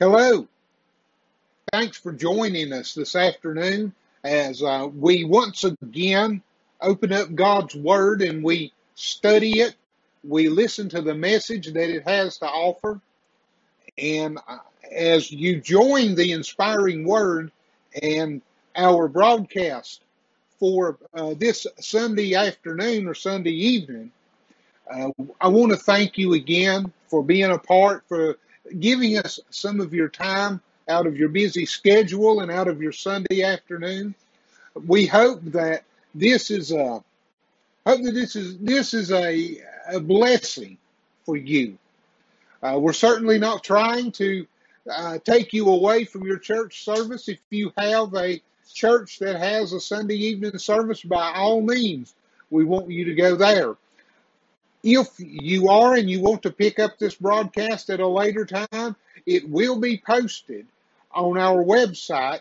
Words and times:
Hello. 0.00 0.46
Thanks 1.72 1.98
for 1.98 2.12
joining 2.12 2.72
us 2.72 2.94
this 2.94 3.16
afternoon 3.16 3.92
as 4.22 4.62
uh, 4.62 4.88
we 4.94 5.24
once 5.24 5.64
again 5.64 6.40
open 6.80 7.12
up 7.12 7.34
God's 7.34 7.74
Word 7.74 8.22
and 8.22 8.44
we 8.44 8.72
study 8.94 9.58
it. 9.58 9.74
We 10.22 10.50
listen 10.50 10.88
to 10.90 11.02
the 11.02 11.16
message 11.16 11.72
that 11.72 11.90
it 11.90 12.06
has 12.06 12.38
to 12.38 12.46
offer. 12.46 13.00
And 13.98 14.38
uh, 14.46 14.58
as 14.88 15.32
you 15.32 15.60
join 15.60 16.14
the 16.14 16.30
inspiring 16.30 17.04
Word 17.04 17.50
and 18.00 18.40
our 18.76 19.08
broadcast 19.08 20.02
for 20.60 20.96
uh, 21.12 21.34
this 21.36 21.66
Sunday 21.80 22.36
afternoon 22.36 23.08
or 23.08 23.14
Sunday 23.14 23.50
evening, 23.50 24.12
uh, 24.88 25.10
I 25.40 25.48
want 25.48 25.72
to 25.72 25.76
thank 25.76 26.16
you 26.18 26.34
again 26.34 26.92
for 27.08 27.24
being 27.24 27.50
a 27.50 27.58
part, 27.58 28.04
for 28.06 28.38
giving 28.78 29.18
us 29.18 29.40
some 29.50 29.80
of 29.80 29.94
your 29.94 30.08
time 30.08 30.60
out 30.88 31.06
of 31.06 31.16
your 31.16 31.28
busy 31.28 31.66
schedule 31.66 32.40
and 32.40 32.50
out 32.50 32.68
of 32.68 32.80
your 32.80 32.92
Sunday 32.92 33.42
afternoon. 33.42 34.14
We 34.86 35.06
hope 35.06 35.42
that 35.46 35.84
this 36.14 36.50
is 36.50 36.72
a 36.72 37.02
hope 37.86 38.02
that 38.02 38.14
this 38.14 38.36
is 38.36 38.58
this 38.58 38.94
is 38.94 39.12
a, 39.12 39.62
a 39.92 40.00
blessing 40.00 40.78
for 41.24 41.36
you. 41.36 41.78
Uh, 42.62 42.78
we're 42.80 42.92
certainly 42.92 43.38
not 43.38 43.62
trying 43.62 44.10
to 44.12 44.46
uh, 44.90 45.18
take 45.24 45.52
you 45.52 45.68
away 45.68 46.04
from 46.04 46.22
your 46.22 46.38
church 46.38 46.84
service. 46.84 47.28
If 47.28 47.38
you 47.50 47.72
have 47.76 48.14
a 48.14 48.40
church 48.72 49.18
that 49.18 49.38
has 49.38 49.72
a 49.72 49.80
Sunday 49.80 50.16
evening 50.16 50.58
service, 50.58 51.02
by 51.02 51.32
all 51.34 51.60
means, 51.60 52.14
we 52.50 52.64
want 52.64 52.90
you 52.90 53.04
to 53.04 53.14
go 53.14 53.36
there. 53.36 53.76
If 54.82 55.08
you 55.18 55.68
are 55.68 55.94
and 55.94 56.08
you 56.08 56.20
want 56.20 56.42
to 56.42 56.52
pick 56.52 56.78
up 56.78 56.98
this 56.98 57.14
broadcast 57.14 57.90
at 57.90 58.00
a 58.00 58.06
later 58.06 58.44
time, 58.44 58.96
it 59.26 59.48
will 59.48 59.78
be 59.78 60.02
posted 60.04 60.66
on 61.12 61.36
our 61.36 61.64
website, 61.64 62.40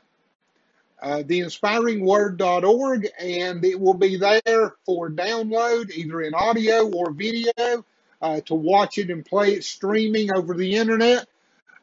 uh, 1.02 1.24
theinspiringword.org, 1.26 3.08
and 3.20 3.66
it 3.66 3.80
will 3.80 3.96
be 3.96 4.18
there 4.18 4.76
for 4.86 5.10
download, 5.10 5.90
either 5.92 6.22
in 6.22 6.34
audio 6.36 6.88
or 6.90 7.12
video, 7.12 7.86
uh, 8.22 8.42
to 8.42 8.54
watch 8.54 8.98
it 8.98 9.10
and 9.10 9.26
play 9.26 9.54
it 9.54 9.64
streaming 9.64 10.32
over 10.32 10.54
the 10.54 10.76
internet, 10.76 11.28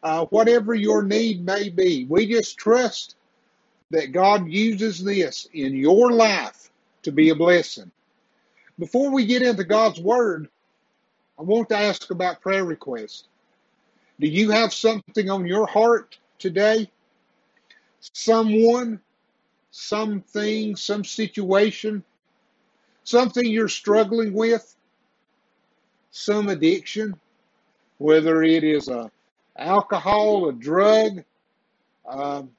uh, 0.02 0.25
whatever 0.27 0.75
your 0.75 1.02
need 1.02 1.44
may 1.44 1.69
be. 1.69 2.06
We 2.08 2.27
just 2.27 2.56
trust 2.56 3.16
that 3.91 4.12
God 4.12 4.48
uses 4.48 5.02
this 5.02 5.48
in 5.52 5.77
your 5.77 6.12
life 6.12 6.70
to 7.02 7.12
be 7.12 7.30
a 7.30 7.34
blessing. 7.34 7.91
Before 8.78 9.11
we 9.11 9.27
get 9.27 9.42
into 9.42 9.64
God's 9.64 10.00
Word, 10.00 10.48
I 11.39 11.42
want 11.42 11.69
to 11.69 11.77
ask 11.77 12.11
about 12.11 12.41
prayer 12.41 12.64
requests. 12.64 13.28
Do 14.20 14.27
you 14.27 14.50
have 14.50 14.72
something 14.72 15.31
on 15.31 15.47
your 15.47 15.66
heart 15.66 16.19
today? 16.39 16.91
Someone, 18.00 19.00
something, 19.70 20.77
some 20.77 21.05
situation, 21.05 22.05
something 23.05 23.44
you're 23.47 23.69
struggling 23.69 24.33
with, 24.33 24.75
some 26.11 26.48
addiction, 26.48 27.14
whether 27.98 28.42
it 28.42 28.64
is 28.64 28.88
a 28.88 29.11
alcohol, 29.56 30.48
a 30.48 30.53
drug, 30.53 31.25
um, 32.09 32.50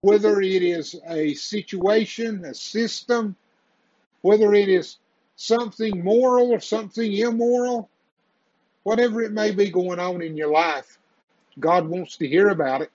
whether 0.00 0.40
it 0.40 0.62
is 0.62 0.96
a 1.08 1.34
situation, 1.34 2.44
a 2.44 2.54
system, 2.54 3.36
whether 4.22 4.54
it 4.54 4.68
is 4.68 4.98
something 5.40 6.04
moral 6.04 6.50
or 6.50 6.60
something 6.60 7.10
immoral, 7.14 7.88
whatever 8.82 9.22
it 9.22 9.32
may 9.32 9.50
be 9.50 9.70
going 9.70 9.98
on 9.98 10.20
in 10.20 10.36
your 10.36 10.50
life, 10.50 10.98
God 11.58 11.88
wants 11.88 12.18
to 12.18 12.28
hear 12.28 12.50
about 12.50 12.82
it. 12.82 12.90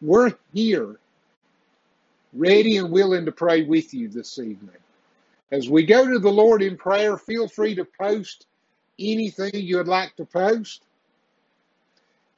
We're 0.00 0.32
here, 0.54 0.96
ready 2.32 2.78
and 2.78 2.90
willing 2.90 3.26
to 3.26 3.32
pray 3.32 3.62
with 3.62 3.92
you 3.92 4.08
this 4.08 4.38
evening. 4.38 4.70
As 5.52 5.68
we 5.68 5.84
go 5.84 6.10
to 6.10 6.18
the 6.18 6.32
Lord 6.32 6.62
in 6.62 6.78
prayer, 6.78 7.18
feel 7.18 7.46
free 7.46 7.74
to 7.74 7.84
post 7.84 8.46
anything 8.98 9.50
you 9.52 9.76
would 9.76 9.86
like 9.88 10.16
to 10.16 10.24
post. 10.24 10.84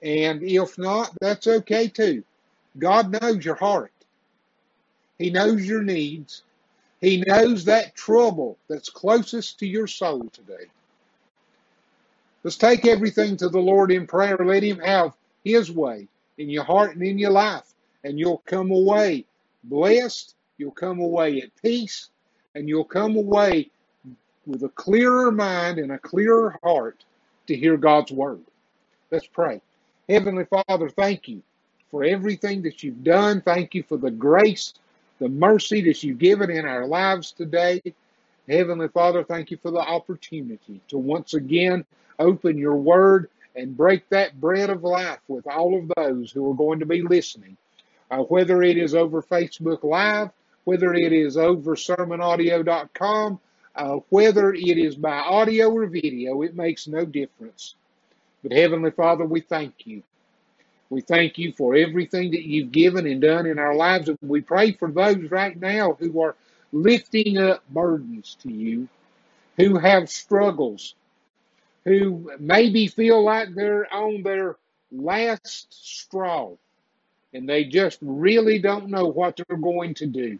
And 0.02 0.42
if 0.42 0.78
not, 0.78 1.12
that's 1.20 1.46
okay 1.46 1.86
too. 1.86 2.24
God 2.76 3.22
knows 3.22 3.44
your 3.44 3.54
heart. 3.54 3.92
He 5.16 5.30
knows 5.30 5.64
your 5.64 5.82
needs. 5.82 6.42
He 7.00 7.22
knows 7.26 7.64
that 7.64 7.94
trouble 7.94 8.58
that's 8.68 8.88
closest 8.88 9.58
to 9.58 9.66
your 9.66 9.86
soul 9.86 10.28
today. 10.32 10.66
Let's 12.42 12.56
take 12.56 12.86
everything 12.86 13.36
to 13.38 13.48
the 13.48 13.60
Lord 13.60 13.90
in 13.90 14.06
prayer. 14.06 14.38
Let 14.38 14.62
Him 14.62 14.78
have 14.78 15.14
His 15.44 15.70
way 15.70 16.08
in 16.38 16.48
your 16.48 16.64
heart 16.64 16.94
and 16.94 17.02
in 17.02 17.18
your 17.18 17.32
life. 17.32 17.74
And 18.04 18.18
you'll 18.18 18.42
come 18.46 18.70
away 18.70 19.24
blessed. 19.64 20.34
You'll 20.58 20.70
come 20.70 21.00
away 21.00 21.40
at 21.40 21.50
peace. 21.62 22.08
And 22.54 22.68
you'll 22.68 22.84
come 22.84 23.16
away 23.16 23.70
with 24.46 24.62
a 24.62 24.68
clearer 24.70 25.32
mind 25.32 25.78
and 25.78 25.92
a 25.92 25.98
clearer 25.98 26.58
heart 26.62 27.04
to 27.48 27.56
hear 27.56 27.76
God's 27.76 28.12
word. 28.12 28.40
Let's 29.10 29.26
pray. 29.26 29.60
Heavenly 30.08 30.44
Father, 30.44 30.88
thank 30.88 31.28
you 31.28 31.42
for 31.90 32.04
everything 32.04 32.62
that 32.62 32.82
you've 32.82 33.04
done. 33.04 33.40
Thank 33.40 33.74
you 33.74 33.82
for 33.82 33.96
the 33.96 34.10
grace 34.10 34.72
the 35.18 35.28
mercy 35.28 35.82
that 35.82 36.02
you've 36.02 36.18
given 36.18 36.50
in 36.50 36.66
our 36.66 36.86
lives 36.86 37.32
today. 37.32 37.82
Heavenly 38.48 38.88
Father, 38.88 39.24
thank 39.24 39.50
you 39.50 39.56
for 39.56 39.70
the 39.70 39.80
opportunity 39.80 40.80
to 40.88 40.98
once 40.98 41.34
again 41.34 41.84
open 42.18 42.58
your 42.58 42.76
word 42.76 43.28
and 43.54 43.76
break 43.76 44.08
that 44.10 44.40
bread 44.40 44.70
of 44.70 44.84
life 44.84 45.18
with 45.28 45.46
all 45.46 45.78
of 45.78 45.90
those 45.96 46.30
who 46.30 46.50
are 46.50 46.54
going 46.54 46.78
to 46.80 46.86
be 46.86 47.02
listening. 47.02 47.56
Uh, 48.10 48.18
whether 48.18 48.62
it 48.62 48.76
is 48.76 48.94
over 48.94 49.22
Facebook 49.22 49.82
Live, 49.82 50.30
whether 50.64 50.94
it 50.94 51.12
is 51.12 51.36
over 51.36 51.74
sermonaudio.com, 51.74 53.40
uh, 53.74 53.96
whether 54.10 54.52
it 54.54 54.78
is 54.78 54.94
by 54.94 55.16
audio 55.16 55.70
or 55.70 55.86
video, 55.86 56.42
it 56.42 56.54
makes 56.54 56.86
no 56.86 57.04
difference. 57.04 57.74
But 58.42 58.52
Heavenly 58.52 58.90
Father, 58.90 59.24
we 59.24 59.40
thank 59.40 59.86
you 59.86 60.02
we 60.90 61.00
thank 61.00 61.38
you 61.38 61.52
for 61.52 61.74
everything 61.74 62.30
that 62.30 62.44
you've 62.44 62.72
given 62.72 63.06
and 63.06 63.20
done 63.20 63.46
in 63.46 63.58
our 63.58 63.74
lives. 63.74 64.08
And 64.08 64.18
we 64.22 64.40
pray 64.40 64.72
for 64.72 64.90
those 64.90 65.30
right 65.30 65.58
now 65.58 65.96
who 65.98 66.20
are 66.20 66.36
lifting 66.72 67.38
up 67.38 67.62
burdens 67.70 68.36
to 68.42 68.52
you, 68.52 68.88
who 69.56 69.78
have 69.78 70.08
struggles, 70.08 70.94
who 71.84 72.30
maybe 72.38 72.86
feel 72.86 73.24
like 73.24 73.54
they're 73.54 73.92
on 73.92 74.22
their 74.22 74.56
last 74.92 75.66
straw 75.70 76.52
and 77.32 77.48
they 77.48 77.64
just 77.64 77.98
really 78.00 78.58
don't 78.58 78.88
know 78.88 79.06
what 79.06 79.36
they're 79.36 79.58
going 79.58 79.94
to 79.94 80.06
do. 80.06 80.38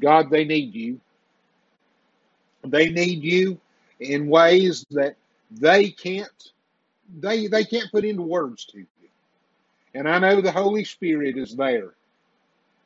God, 0.00 0.30
they 0.30 0.44
need 0.44 0.74
you. 0.74 1.00
They 2.64 2.90
need 2.90 3.22
you 3.22 3.58
in 3.98 4.28
ways 4.28 4.86
that 4.90 5.16
they 5.50 5.90
can't 5.90 6.52
they 7.18 7.48
they 7.48 7.64
can't 7.64 7.90
put 7.90 8.04
into 8.04 8.22
words 8.22 8.64
to. 8.66 8.86
And 9.94 10.08
I 10.08 10.18
know 10.18 10.40
the 10.40 10.52
Holy 10.52 10.84
Spirit 10.84 11.36
is 11.36 11.56
there, 11.56 11.90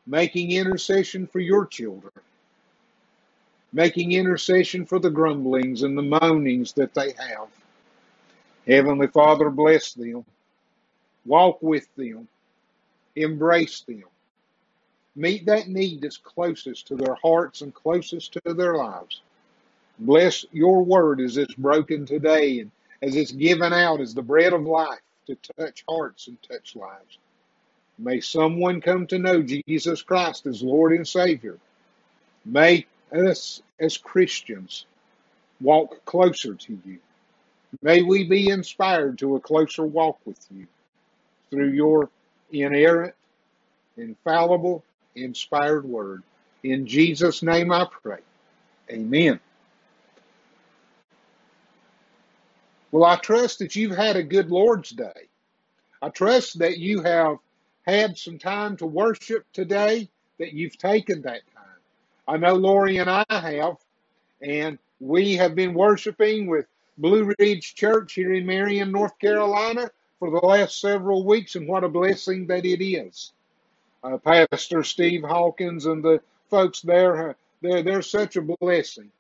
making 0.07 0.53
intercession 0.53 1.27
for 1.27 1.41
your 1.41 1.67
children, 1.67 2.13
making 3.73 4.13
intercession 4.13 4.87
for 4.87 4.99
the 4.99 5.11
grumblings 5.11 5.83
and 5.83 5.99
the 5.99 6.03
moanings 6.03 6.73
that 6.75 6.95
they 6.95 7.13
have. 7.13 7.49
Heavenly 8.67 9.09
Father, 9.09 9.51
bless 9.51 9.93
them, 9.93 10.25
walk 11.27 11.63
with 11.63 11.87
them, 11.97 12.27
embrace 13.15 13.83
them. 13.83 14.05
Meet 15.17 15.47
that 15.47 15.69
need 15.69 16.01
that's 16.01 16.17
closest 16.17 16.89
to 16.89 16.97
their 16.97 17.15
hearts 17.23 17.61
and 17.61 17.73
closest 17.73 18.33
to 18.33 18.55
their 18.55 18.75
lives. 18.77 19.21
Bless 19.99 20.45
your 20.51 20.83
word 20.83 21.21
as 21.21 21.37
it's 21.37 21.55
broken 21.55 22.05
today 22.07 22.61
and 22.61 22.71
as 23.01 23.15
it's 23.15 23.31
given 23.31 23.73
out 23.73 24.01
as 24.01 24.15
the 24.15 24.23
bread 24.23 24.53
of 24.53 24.63
life 24.63 24.99
to 25.27 25.37
touch 25.59 25.85
hearts 25.89 26.29
and 26.29 26.39
touch 26.43 26.77
lives. 26.77 27.19
May 27.99 28.21
someone 28.21 28.81
come 28.81 29.07
to 29.09 29.19
know 29.19 29.43
Jesus 29.43 30.03
Christ 30.03 30.47
as 30.47 30.63
Lord 30.63 30.93
and 30.93 31.07
Savior. 31.07 31.59
May 32.45 32.87
us 33.13 33.63
as 33.79 33.97
Christians 33.97 34.87
walk 35.61 36.05
closer 36.05 36.55
to 36.55 36.79
you. 36.85 36.99
May 37.83 38.03
we 38.03 38.25
be 38.25 38.49
inspired 38.49 39.19
to 39.19 39.37
a 39.37 39.41
closer 39.41 39.85
walk 39.85 40.19
with 40.25 40.45
you 40.51 40.67
through 41.51 41.71
your 41.71 42.11
inerrant, 42.53 43.15
infallible, 43.97 44.85
inspired 45.15 45.85
word. 45.85 46.23
In 46.63 46.87
Jesus' 46.87 47.43
name 47.43 47.73
I 47.73 47.87
pray. 48.03 48.21
Amen. 48.91 49.41
Well, 52.95 53.11
I 53.11 53.17
trust 53.17 53.59
that 53.59 53.75
you've 53.75 53.97
had 53.97 54.15
a 54.15 54.23
good 54.23 54.53
Lord's 54.53 54.91
Day. 54.91 55.27
I 56.01 56.11
trust 56.11 56.61
that 56.61 56.79
you 56.79 57.03
have 57.03 57.39
had 57.85 58.17
some 58.17 58.39
time 58.39 58.77
to 58.77 58.87
worship 58.87 59.45
today, 59.53 60.09
that 60.39 60.53
you've 60.53 60.79
taken 60.79 61.23
that 61.23 61.41
time. 61.57 61.65
I 62.29 62.37
know 62.37 62.55
Lori 62.55 62.99
and 62.99 63.11
I 63.11 63.25
have, 63.29 63.79
and 64.41 64.79
we 65.01 65.35
have 65.35 65.57
been 65.57 65.75
worshiping 65.75 66.47
with 66.47 66.67
Blue 66.97 67.35
Ridge 67.37 67.75
Church 67.75 68.13
here 68.13 68.33
in 68.33 68.47
Marion, 68.47 68.93
North 68.93 69.19
Carolina 69.19 69.91
for 70.21 70.31
the 70.31 70.47
last 70.47 70.81
several 70.81 71.27
weeks, 71.27 71.57
and 71.57 71.67
what 71.67 71.83
a 71.83 71.89
blessing 71.89 72.47
that 72.47 72.65
it 72.65 72.81
is. 72.81 73.33
Uh, 74.05 74.19
Pastor 74.19 74.85
Steve 74.85 75.25
Hawkins 75.25 75.87
and 75.87 76.01
the 76.01 76.21
folks 76.49 76.81
there, 76.81 77.35
they're, 77.61 77.83
they're 77.83 78.03
such 78.03 78.37
a 78.37 78.43
blessing. 78.61 79.11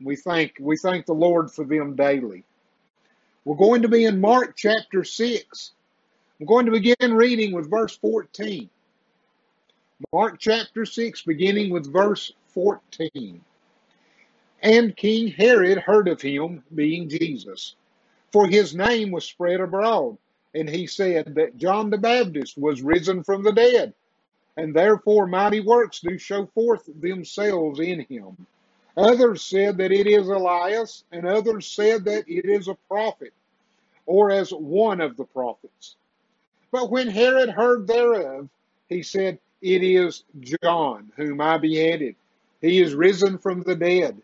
We 0.00 0.14
thank 0.14 0.58
we 0.60 0.76
thank 0.76 1.06
the 1.06 1.14
Lord 1.14 1.50
for 1.50 1.64
them 1.64 1.96
daily. 1.96 2.44
We're 3.48 3.56
going 3.56 3.80
to 3.80 3.88
be 3.88 4.04
in 4.04 4.20
Mark 4.20 4.56
chapter 4.58 5.04
6. 5.04 5.70
I'm 6.38 6.44
going 6.44 6.66
to 6.66 6.70
begin 6.70 7.14
reading 7.14 7.54
with 7.54 7.70
verse 7.70 7.96
14. 7.96 8.68
Mark 10.12 10.38
chapter 10.38 10.84
6, 10.84 11.22
beginning 11.22 11.70
with 11.70 11.90
verse 11.90 12.30
14. 12.48 13.40
And 14.60 14.94
King 14.94 15.28
Herod 15.28 15.78
heard 15.78 16.08
of 16.08 16.20
him, 16.20 16.62
being 16.74 17.08
Jesus, 17.08 17.74
for 18.32 18.46
his 18.46 18.74
name 18.74 19.12
was 19.12 19.24
spread 19.24 19.60
abroad. 19.60 20.18
And 20.54 20.68
he 20.68 20.86
said 20.86 21.34
that 21.36 21.56
John 21.56 21.88
the 21.88 21.96
Baptist 21.96 22.58
was 22.58 22.82
risen 22.82 23.24
from 23.24 23.42
the 23.44 23.52
dead, 23.52 23.94
and 24.58 24.74
therefore 24.76 25.26
mighty 25.26 25.60
works 25.60 26.00
do 26.00 26.18
show 26.18 26.44
forth 26.44 26.82
themselves 27.00 27.80
in 27.80 28.00
him. 28.10 28.46
Others 28.98 29.42
said 29.42 29.78
that 29.78 29.92
it 29.92 30.06
is 30.06 30.28
Elias, 30.28 31.04
and 31.12 31.24
others 31.24 31.66
said 31.66 32.04
that 32.04 32.24
it 32.28 32.44
is 32.44 32.68
a 32.68 32.76
prophet, 32.88 33.32
or 34.08 34.30
as 34.30 34.50
one 34.50 35.02
of 35.02 35.18
the 35.18 35.24
prophets. 35.24 35.96
But 36.72 36.90
when 36.90 37.08
Herod 37.08 37.50
heard 37.50 37.86
thereof, 37.86 38.48
he 38.88 39.02
said, 39.02 39.38
It 39.60 39.82
is 39.82 40.24
John, 40.40 41.12
whom 41.16 41.42
I 41.42 41.58
beheaded. 41.58 42.16
He 42.62 42.80
is 42.80 42.94
risen 42.94 43.36
from 43.36 43.62
the 43.62 43.76
dead. 43.76 44.20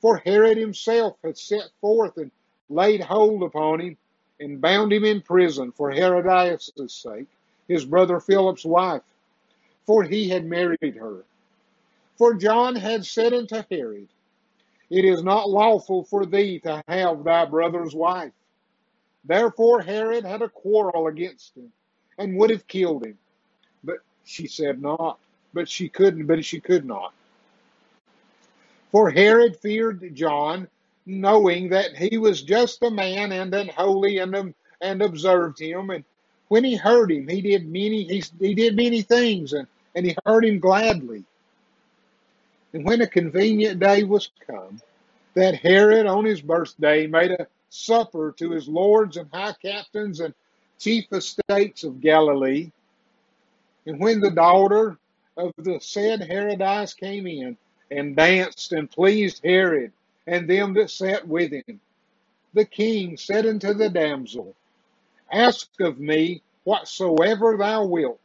For 0.00 0.18
Herod 0.18 0.58
himself 0.58 1.16
had 1.24 1.38
set 1.38 1.70
forth 1.80 2.18
and 2.18 2.30
laid 2.68 3.00
hold 3.00 3.42
upon 3.42 3.80
him, 3.80 3.96
and 4.38 4.60
bound 4.60 4.92
him 4.92 5.04
in 5.04 5.22
prison 5.22 5.72
for 5.72 5.90
Herodias' 5.90 6.70
sake, 6.88 7.26
his 7.68 7.86
brother 7.86 8.20
Philip's 8.20 8.66
wife, 8.66 9.02
for 9.86 10.04
he 10.04 10.28
had 10.28 10.44
married 10.44 10.96
her. 10.96 11.24
For 12.16 12.34
John 12.34 12.76
had 12.76 13.06
said 13.06 13.32
unto 13.32 13.62
Herod, 13.70 14.08
It 14.90 15.06
is 15.06 15.22
not 15.22 15.48
lawful 15.48 16.04
for 16.04 16.26
thee 16.26 16.58
to 16.60 16.82
have 16.86 17.24
thy 17.24 17.46
brother's 17.46 17.94
wife. 17.94 18.32
Therefore 19.24 19.82
Herod 19.82 20.24
had 20.24 20.42
a 20.42 20.48
quarrel 20.48 21.06
against 21.06 21.56
him, 21.56 21.72
and 22.18 22.36
would 22.36 22.50
have 22.50 22.66
killed 22.66 23.04
him. 23.04 23.18
But 23.84 23.98
she 24.24 24.46
said 24.46 24.80
not, 24.80 25.18
but 25.52 25.68
she 25.68 25.88
couldn't, 25.88 26.26
but 26.26 26.44
she 26.44 26.60
could 26.60 26.84
not. 26.84 27.12
For 28.90 29.10
Herod 29.10 29.56
feared 29.56 30.14
John, 30.14 30.68
knowing 31.06 31.68
that 31.70 31.96
he 31.96 32.18
was 32.18 32.42
just 32.42 32.82
a 32.82 32.90
man 32.90 33.32
and 33.32 33.54
unholy, 33.54 34.18
and 34.18 34.54
and 34.80 35.02
observed 35.02 35.60
him. 35.60 35.90
And 35.90 36.04
when 36.48 36.64
he 36.64 36.76
heard 36.76 37.12
him, 37.12 37.28
he 37.28 37.40
did 37.40 37.66
many 37.66 38.04
he, 38.04 38.24
he 38.38 38.54
did 38.54 38.76
many 38.76 39.02
things, 39.02 39.52
and, 39.52 39.66
and 39.94 40.06
he 40.06 40.16
heard 40.24 40.44
him 40.44 40.58
gladly. 40.58 41.24
And 42.72 42.84
when 42.84 43.00
a 43.00 43.06
convenient 43.06 43.80
day 43.80 44.04
was 44.04 44.30
come, 44.46 44.80
that 45.34 45.54
Herod 45.56 46.06
on 46.06 46.24
his 46.24 46.40
birthday 46.40 47.06
made 47.06 47.32
a 47.32 47.46
supper 47.70 48.34
to 48.38 48.50
his 48.50 48.68
lords 48.68 49.16
and 49.16 49.28
high 49.32 49.54
captains 49.62 50.20
and 50.20 50.34
chief 50.78 51.06
estates 51.12 51.84
of 51.84 52.00
Galilee. 52.00 52.70
And 53.86 54.00
when 54.00 54.20
the 54.20 54.30
daughter 54.30 54.98
of 55.36 55.52
the 55.58 55.80
said 55.80 56.22
Herodias 56.22 56.94
came 56.94 57.26
in 57.26 57.56
and 57.90 58.16
danced 58.16 58.72
and 58.72 58.90
pleased 58.90 59.42
Herod 59.44 59.92
and 60.26 60.48
them 60.48 60.74
that 60.74 60.90
sat 60.90 61.26
with 61.26 61.52
him, 61.52 61.80
the 62.54 62.64
king 62.64 63.16
said 63.16 63.46
unto 63.46 63.74
the 63.74 63.88
damsel, 63.88 64.54
Ask 65.32 65.68
of 65.80 66.00
me 66.00 66.42
whatsoever 66.64 67.56
thou 67.58 67.86
wilt, 67.86 68.20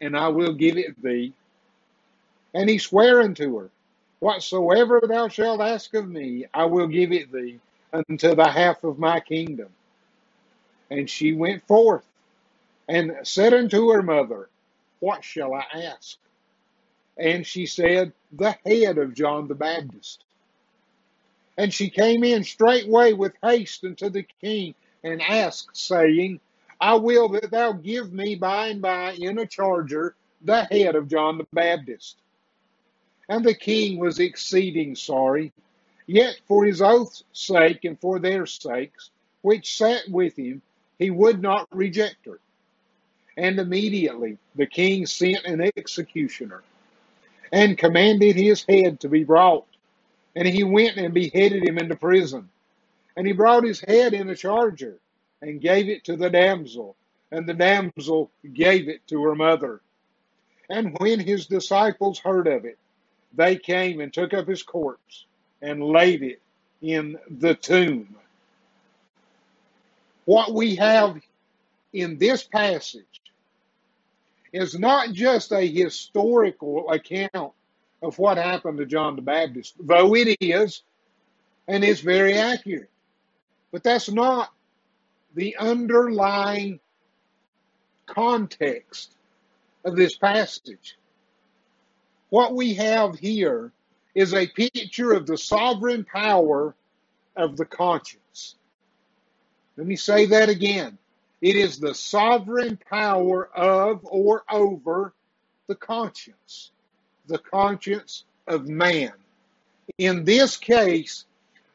and 0.00 0.16
I 0.16 0.28
will 0.28 0.54
give 0.54 0.78
it 0.78 1.00
thee. 1.02 1.32
And 2.54 2.68
he 2.68 2.78
sware 2.78 3.20
unto 3.20 3.58
her, 3.58 3.70
Whatsoever 4.20 5.02
thou 5.06 5.28
shalt 5.28 5.60
ask 5.60 5.94
of 5.94 6.08
me, 6.08 6.46
I 6.54 6.64
will 6.64 6.88
give 6.88 7.12
it 7.12 7.30
thee 7.32 7.60
unto 7.92 8.34
the 8.34 8.48
half 8.48 8.84
of 8.84 8.98
my 8.98 9.20
kingdom. 9.20 9.68
And 10.90 11.08
she 11.08 11.32
went 11.34 11.66
forth 11.66 12.04
and 12.88 13.12
said 13.22 13.54
unto 13.54 13.90
her 13.90 14.02
mother, 14.02 14.48
What 15.00 15.24
shall 15.24 15.54
I 15.54 15.64
ask? 15.74 16.18
And 17.18 17.46
she 17.46 17.66
said, 17.66 18.12
The 18.32 18.56
head 18.64 18.98
of 18.98 19.14
John 19.14 19.48
the 19.48 19.54
Baptist. 19.54 20.24
And 21.58 21.74
she 21.74 21.90
came 21.90 22.24
in 22.24 22.44
straightway 22.44 23.12
with 23.12 23.34
haste 23.42 23.84
unto 23.84 24.08
the 24.10 24.24
king 24.40 24.74
and 25.04 25.20
asked, 25.22 25.76
saying, 25.76 26.40
I 26.80 26.94
will 26.94 27.28
that 27.30 27.50
thou 27.50 27.72
give 27.72 28.12
me 28.12 28.36
by 28.36 28.68
and 28.68 28.80
by 28.80 29.12
in 29.18 29.38
a 29.38 29.46
charger 29.46 30.14
the 30.42 30.64
head 30.64 30.94
of 30.94 31.08
John 31.08 31.38
the 31.38 31.46
Baptist. 31.52 32.18
And 33.28 33.44
the 33.44 33.54
king 33.54 33.98
was 33.98 34.20
exceeding 34.20 34.94
sorry. 34.94 35.52
Yet 36.08 36.40
for 36.46 36.64
his 36.64 36.80
oath's 36.80 37.22
sake 37.34 37.84
and 37.84 38.00
for 38.00 38.18
their 38.18 38.46
sakes, 38.46 39.10
which 39.42 39.76
sat 39.76 40.08
with 40.08 40.38
him, 40.38 40.62
he 40.98 41.10
would 41.10 41.42
not 41.42 41.68
reject 41.70 42.24
her. 42.24 42.40
And 43.36 43.58
immediately 43.58 44.38
the 44.56 44.66
king 44.66 45.04
sent 45.04 45.44
an 45.44 45.60
executioner 45.60 46.62
and 47.52 47.76
commanded 47.76 48.36
his 48.36 48.64
head 48.66 49.00
to 49.00 49.10
be 49.10 49.22
brought. 49.22 49.66
And 50.34 50.48
he 50.48 50.64
went 50.64 50.96
and 50.96 51.12
beheaded 51.12 51.62
him 51.62 51.76
into 51.76 51.94
prison. 51.94 52.48
And 53.14 53.26
he 53.26 53.34
brought 53.34 53.64
his 53.64 53.80
head 53.80 54.14
in 54.14 54.30
a 54.30 54.34
charger 54.34 54.98
and 55.42 55.60
gave 55.60 55.90
it 55.90 56.04
to 56.04 56.16
the 56.16 56.30
damsel. 56.30 56.96
And 57.30 57.46
the 57.46 57.52
damsel 57.52 58.30
gave 58.54 58.88
it 58.88 59.06
to 59.08 59.22
her 59.24 59.34
mother. 59.34 59.82
And 60.70 60.96
when 61.00 61.20
his 61.20 61.46
disciples 61.46 62.18
heard 62.18 62.46
of 62.46 62.64
it, 62.64 62.78
they 63.34 63.56
came 63.56 64.00
and 64.00 64.10
took 64.10 64.32
up 64.32 64.48
his 64.48 64.62
corpse 64.62 65.26
and 65.60 65.82
laid 65.82 66.22
it 66.22 66.40
in 66.80 67.18
the 67.30 67.54
tomb. 67.54 68.14
What 70.24 70.52
we 70.52 70.76
have 70.76 71.20
in 71.92 72.18
this 72.18 72.44
passage 72.44 73.04
is 74.52 74.78
not 74.78 75.12
just 75.12 75.52
a 75.52 75.66
historical 75.66 76.90
account 76.90 77.52
of 78.02 78.18
what 78.18 78.36
happened 78.38 78.78
to 78.78 78.86
John 78.86 79.16
the 79.16 79.22
Baptist, 79.22 79.74
though 79.80 80.14
it 80.14 80.36
is, 80.40 80.82
and 81.66 81.84
it's 81.84 82.00
very 82.00 82.34
accurate. 82.34 82.90
But 83.72 83.82
that's 83.82 84.10
not 84.10 84.52
the 85.34 85.56
underlying 85.56 86.80
context 88.06 89.12
of 89.84 89.96
this 89.96 90.16
passage. 90.16 90.96
What 92.30 92.54
we 92.54 92.74
have 92.74 93.18
here 93.18 93.72
is 94.18 94.34
a 94.34 94.48
picture 94.48 95.12
of 95.12 95.26
the 95.26 95.38
sovereign 95.38 96.04
power 96.04 96.74
of 97.36 97.56
the 97.56 97.64
conscience. 97.64 98.56
Let 99.76 99.86
me 99.86 99.94
say 99.94 100.26
that 100.26 100.48
again. 100.48 100.98
It 101.40 101.54
is 101.54 101.78
the 101.78 101.94
sovereign 101.94 102.80
power 102.90 103.48
of 103.56 104.00
or 104.02 104.42
over 104.50 105.12
the 105.68 105.76
conscience, 105.76 106.72
the 107.28 107.38
conscience 107.38 108.24
of 108.48 108.66
man. 108.66 109.12
In 109.98 110.24
this 110.24 110.56
case, 110.56 111.24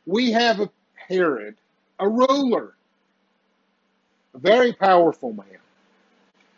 we 0.06 0.34
have 0.34 0.60
a 0.60 0.70
Herod, 0.96 1.56
a 1.98 2.10
ruler, 2.10 2.74
a 4.34 4.38
very 4.38 4.74
powerful 4.74 5.32
man. 5.32 5.60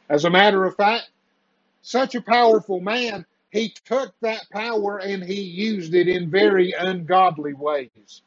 As 0.10 0.26
a 0.26 0.32
matter 0.32 0.66
of 0.66 0.76
fact, 0.76 1.10
such 1.84 2.16
a 2.16 2.22
powerful 2.22 2.80
man 2.80 3.24
he 3.56 3.70
took 3.86 4.14
that 4.20 4.50
power 4.52 4.98
and 4.98 5.24
he 5.24 5.40
used 5.40 5.94
it 5.94 6.10
in 6.10 6.30
very 6.30 6.74
ungodly 6.78 7.54
ways. 7.54 8.22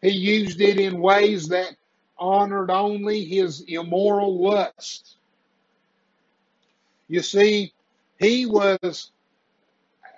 He 0.00 0.08
used 0.08 0.62
it 0.62 0.80
in 0.80 1.02
ways 1.02 1.48
that 1.48 1.76
honored 2.16 2.70
only 2.70 3.24
his 3.26 3.62
immoral 3.68 4.42
lust. 4.42 5.18
You 7.08 7.20
see, 7.20 7.74
he 8.18 8.46
was 8.46 9.12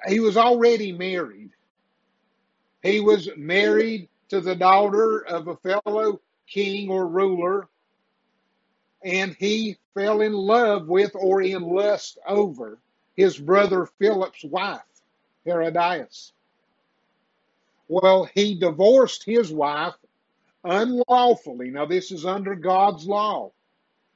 he 0.07 0.21
was 0.21 0.37
already 0.37 0.93
married. 0.93 1.51
He 2.85 3.01
was 3.01 3.29
married 3.37 4.09
to 4.29 4.41
the 4.41 4.55
daughter 4.55 5.27
of 5.27 5.49
a 5.49 5.57
fellow 5.57 6.21
king 6.47 6.89
or 6.89 7.09
ruler, 7.09 7.67
and 9.03 9.35
he 9.41 9.77
fell 9.93 10.21
in 10.21 10.35
love 10.35 10.87
with 10.87 11.11
or 11.17 11.43
in 11.43 11.63
lust 11.63 12.17
over 12.29 12.79
his 13.17 13.39
brother 13.39 13.87
Philip's 13.99 14.45
wife, 14.45 14.81
Herodias. 15.47 16.33
Well, 17.89 18.25
he 18.35 18.55
divorced 18.55 19.25
his 19.25 19.53
wife 19.53 19.95
unlawfully. 20.65 21.71
Now, 21.71 21.87
this 21.87 22.13
is 22.13 22.27
under 22.27 22.55
God's 22.55 23.07
law. 23.07 23.53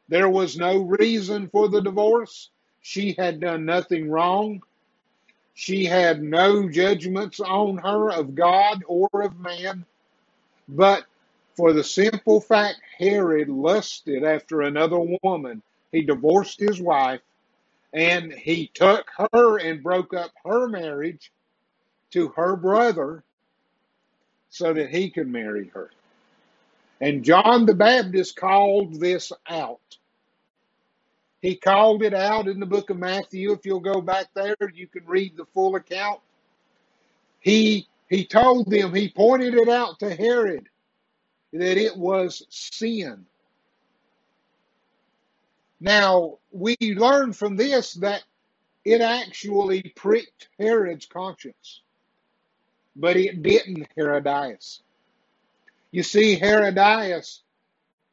There 0.08 0.30
was 0.30 0.56
no 0.56 0.78
reason 0.78 1.48
for 1.50 1.68
the 1.68 1.82
divorce. 1.82 2.50
She 2.80 3.14
had 3.18 3.40
done 3.40 3.66
nothing 3.66 4.10
wrong. 4.10 4.62
She 5.54 5.84
had 5.84 6.22
no 6.22 6.68
judgments 6.68 7.40
on 7.40 7.78
her 7.78 8.10
of 8.10 8.34
God 8.34 8.82
or 8.86 9.08
of 9.22 9.38
man. 9.38 9.84
But 10.68 11.04
For 11.58 11.72
the 11.72 11.82
simple 11.82 12.40
fact 12.40 12.80
Herod 12.98 13.48
lusted 13.48 14.22
after 14.22 14.62
another 14.62 15.00
woman, 15.24 15.60
he 15.90 16.02
divorced 16.02 16.60
his 16.60 16.80
wife 16.80 17.20
and 17.92 18.32
he 18.32 18.70
took 18.74 19.10
her 19.32 19.58
and 19.58 19.82
broke 19.82 20.14
up 20.14 20.32
her 20.44 20.68
marriage 20.68 21.32
to 22.12 22.28
her 22.30 22.56
brother 22.56 23.24
so 24.50 24.72
that 24.74 24.90
he 24.90 25.10
could 25.10 25.28
marry 25.28 25.68
her. 25.74 25.90
And 27.00 27.24
John 27.24 27.66
the 27.66 27.74
Baptist 27.74 28.36
called 28.36 29.00
this 29.00 29.32
out. 29.48 29.80
He 31.42 31.56
called 31.56 32.02
it 32.02 32.14
out 32.14 32.48
in 32.48 32.60
the 32.60 32.66
book 32.66 32.90
of 32.90 32.98
Matthew. 32.98 33.52
If 33.52 33.64
you'll 33.64 33.80
go 33.80 34.00
back 34.00 34.28
there, 34.34 34.56
you 34.74 34.88
can 34.88 35.06
read 35.06 35.36
the 35.36 35.46
full 35.54 35.76
account. 35.76 36.20
He 37.40 37.88
he 38.10 38.26
told 38.26 38.70
them, 38.70 38.94
he 38.94 39.10
pointed 39.10 39.54
it 39.54 39.68
out 39.68 40.00
to 40.00 40.14
Herod 40.14 40.68
that 41.52 41.78
it 41.78 41.96
was 41.96 42.44
sin. 42.50 43.26
Now, 45.80 46.38
we 46.50 46.76
learn 46.80 47.32
from 47.32 47.56
this 47.56 47.94
that 47.94 48.24
it 48.84 49.00
actually 49.00 49.82
pricked 49.94 50.48
Herod's 50.58 51.06
conscience, 51.06 51.82
but 52.96 53.16
it 53.16 53.42
didn't 53.42 53.86
Herodias. 53.96 54.82
You 55.90 56.02
see, 56.02 56.34
Herodias, 56.36 57.42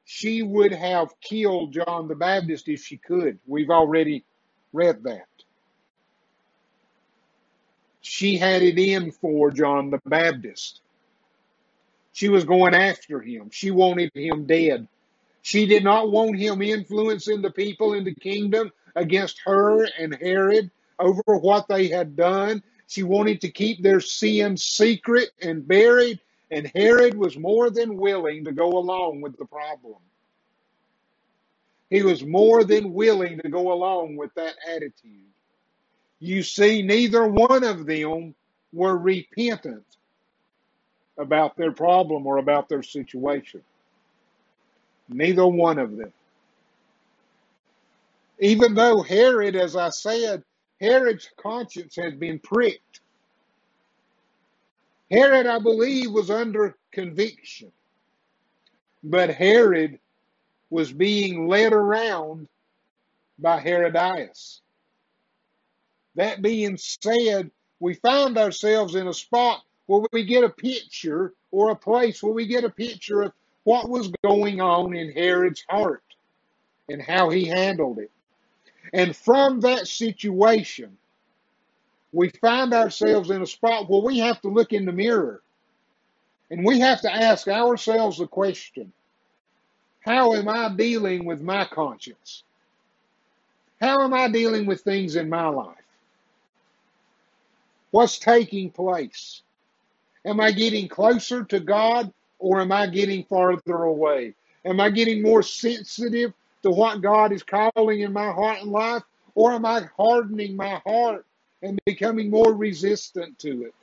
she 0.06 0.44
would 0.44 0.72
have 0.72 1.20
killed 1.22 1.74
John 1.74 2.08
the 2.08 2.16
Baptist 2.16 2.68
if 2.68 2.84
she 2.84 2.98
could. 2.98 3.40
We've 3.48 3.72
already 3.72 4.24
read 4.72 5.04
that. 5.04 5.28
She 8.02 8.38
had 8.38 8.62
it 8.62 8.78
in 8.78 9.12
for 9.12 9.50
John 9.50 9.90
the 9.90 10.00
Baptist. 10.06 10.82
She 12.14 12.30
was 12.30 12.46
going 12.46 12.76
after 12.76 13.20
him. 13.20 13.50
She 13.52 13.72
wanted 13.72 14.12
him 14.14 14.46
dead. 14.46 14.88
She 15.46 15.68
did 15.68 15.84
not 15.84 16.10
want 16.10 16.40
him 16.40 16.64
influencing 16.64 17.44
the 17.44 17.52
people 17.52 17.94
in 17.94 18.04
the 18.04 18.16
kingdom 18.16 18.72
against 18.96 19.40
her 19.46 19.86
and 20.00 20.16
Herod 20.16 20.72
over 20.98 21.22
what 21.38 21.68
they 21.68 21.88
had 21.88 22.16
done. 22.16 22.64
She 22.88 23.04
wanted 23.04 23.42
to 23.42 23.52
keep 23.52 23.84
their 23.84 24.00
sin 24.00 24.58
secret 24.58 25.30
and 25.44 25.68
buried, 25.68 26.20
and 26.50 26.72
Herod 26.74 27.14
was 27.14 27.38
more 27.38 27.70
than 27.70 27.96
willing 27.96 28.46
to 28.46 28.52
go 28.54 28.70
along 28.70 29.22
with 29.22 29.38
the 29.38 29.46
problem. 29.46 30.00
He 31.92 32.02
was 32.02 32.26
more 32.26 32.64
than 32.64 32.92
willing 32.92 33.38
to 33.42 33.50
go 33.50 33.72
along 33.72 34.16
with 34.16 34.34
that 34.34 34.56
attitude. 34.68 35.30
You 36.18 36.42
see, 36.42 36.82
neither 36.82 37.28
one 37.28 37.64
of 37.64 37.86
them 37.86 38.34
were 38.74 38.98
repentant 38.98 39.86
about 41.20 41.56
their 41.56 41.72
problem 41.72 42.26
or 42.26 42.38
about 42.38 42.68
their 42.68 42.82
situation. 42.82 43.62
Neither 45.10 45.46
one 45.48 45.80
of 45.80 45.98
them. 45.98 46.12
Even 48.40 48.74
though 48.74 49.02
Herod, 49.02 49.56
as 49.56 49.76
I 49.76 49.90
said, 49.90 50.44
Herod's 50.82 51.30
conscience 51.38 51.96
had 51.96 52.20
been 52.20 52.40
pricked. 52.40 53.02
Herod, 55.10 55.46
I 55.46 55.60
believe, 55.60 56.12
was 56.12 56.30
under 56.30 56.76
conviction. 56.92 57.72
But 59.04 59.30
Herod 59.30 60.00
was 60.70 60.92
being 60.92 61.48
led 61.48 61.74
around 61.74 62.48
by 63.40 63.60
Herodias. 63.60 64.62
That 66.16 66.42
being 66.42 66.78
said, 66.78 67.52
we 67.80 67.94
found 67.96 68.38
ourselves 68.38 68.96
in 68.96 69.08
a 69.08 69.14
spot 69.14 69.64
where 69.86 70.02
we 70.12 70.26
get 70.26 70.44
a 70.44 70.50
picture 70.50 71.34
or 71.52 71.70
a 71.70 71.76
place 71.76 72.24
where 72.24 72.34
we 72.34 72.48
get 72.48 72.64
a 72.64 72.70
picture 72.70 73.22
of 73.22 73.34
what 73.66 73.90
was 73.90 74.12
going 74.24 74.62
on 74.62 74.96
in 74.96 75.12
Herod's 75.12 75.66
heart 75.70 76.04
and 76.90 77.02
how 77.02 77.30
he 77.30 77.46
handled 77.46 78.00
it. 78.00 78.12
And 78.94 79.16
from 79.16 79.62
that 79.62 79.88
situation, 79.88 80.98
we 82.14 82.30
find 82.30 82.74
ourselves 82.74 83.32
in 83.32 83.42
a 83.42 83.48
spot 83.48 83.90
where 83.90 84.02
we 84.04 84.20
have 84.20 84.40
to 84.42 84.50
look 84.50 84.72
in 84.72 84.86
the 84.86 84.94
mirror 84.94 85.42
and 86.52 86.66
we 86.66 86.80
have 86.80 87.02
to 87.02 87.14
ask 87.14 87.48
ourselves 87.48 88.20
the 88.20 88.28
question 88.28 88.94
How 90.02 90.34
am 90.36 90.48
I 90.48 90.70
dealing 90.76 91.26
with 91.26 91.42
my 91.42 91.66
conscience? 91.66 92.44
How 93.82 94.04
am 94.04 94.14
I 94.14 94.30
dealing 94.30 94.66
with 94.68 94.82
things 94.82 95.16
in 95.16 95.28
my 95.30 95.48
life? 95.48 95.76
What's 97.92 98.20
taking 98.20 98.70
place? 98.72 99.42
Am 100.26 100.40
I 100.40 100.52
getting 100.52 100.88
closer 100.88 101.44
to 101.46 101.60
God 101.60 102.14
or 102.40 102.62
am 102.62 102.72
I 102.72 102.88
getting 102.88 103.24
farther 103.26 103.84
away? 103.84 104.34
Am 104.66 104.80
I 104.80 104.90
getting 104.90 105.22
more 105.22 105.44
sensitive 105.44 106.34
to 106.64 106.72
what 106.72 107.02
God 107.02 107.32
is 107.32 107.44
calling 107.44 108.02
in 108.02 108.14
my 108.14 108.32
heart 108.32 108.62
and 108.62 108.72
life? 108.72 109.04
Or 109.36 109.52
am 109.54 109.66
I 109.66 109.88
hardening 109.98 110.56
my 110.56 110.82
heart 110.86 111.26
and 111.62 111.80
becoming 111.86 112.30
more 112.30 112.54
resistant 112.54 113.38
to 113.40 113.64
it? 113.66 113.74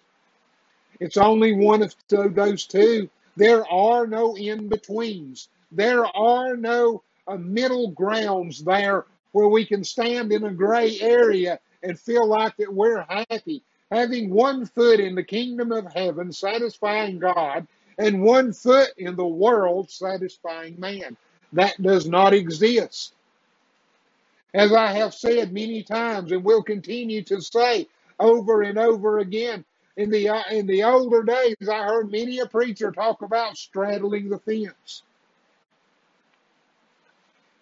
It's 1.00 1.16
only 1.16 1.52
one 1.52 1.82
of 1.82 1.94
those 2.08 2.66
two. 2.66 3.08
There 3.36 3.66
are 3.68 4.06
no 4.06 4.36
in 4.36 4.68
betweens. 4.68 5.48
There 5.70 6.04
are 6.16 6.56
no 6.56 7.02
uh, 7.26 7.36
middle 7.36 7.90
grounds 7.90 8.62
there 8.62 9.06
where 9.32 9.48
we 9.48 9.64
can 9.64 9.84
stand 9.84 10.32
in 10.32 10.44
a 10.44 10.52
gray 10.52 10.98
area 11.00 11.58
and 11.82 11.98
feel 11.98 12.26
like 12.26 12.56
that 12.58 12.72
we're 12.72 13.02
happy. 13.02 13.62
Having 13.90 14.30
one 14.30 14.66
foot 14.66 15.00
in 15.00 15.14
the 15.14 15.22
kingdom 15.22 15.72
of 15.72 15.92
heaven, 15.92 16.32
satisfying 16.32 17.18
God, 17.18 17.66
and 18.02 18.20
one 18.22 18.52
foot 18.52 18.90
in 18.98 19.14
the 19.14 19.26
world 19.26 19.90
satisfying 19.90 20.78
man. 20.78 21.16
That 21.52 21.80
does 21.80 22.06
not 22.06 22.34
exist. 22.34 23.14
As 24.54 24.72
I 24.72 24.92
have 24.92 25.14
said 25.14 25.52
many 25.52 25.82
times 25.82 26.32
and 26.32 26.44
will 26.44 26.62
continue 26.62 27.22
to 27.22 27.40
say 27.40 27.86
over 28.18 28.62
and 28.62 28.78
over 28.78 29.18
again, 29.18 29.64
in 29.96 30.10
the 30.10 30.28
in 30.50 30.66
the 30.66 30.82
older 30.82 31.22
days, 31.22 31.68
I 31.70 31.84
heard 31.84 32.10
many 32.10 32.38
a 32.38 32.46
preacher 32.46 32.90
talk 32.90 33.22
about 33.22 33.56
straddling 33.56 34.30
the 34.30 34.38
fence. 34.38 35.02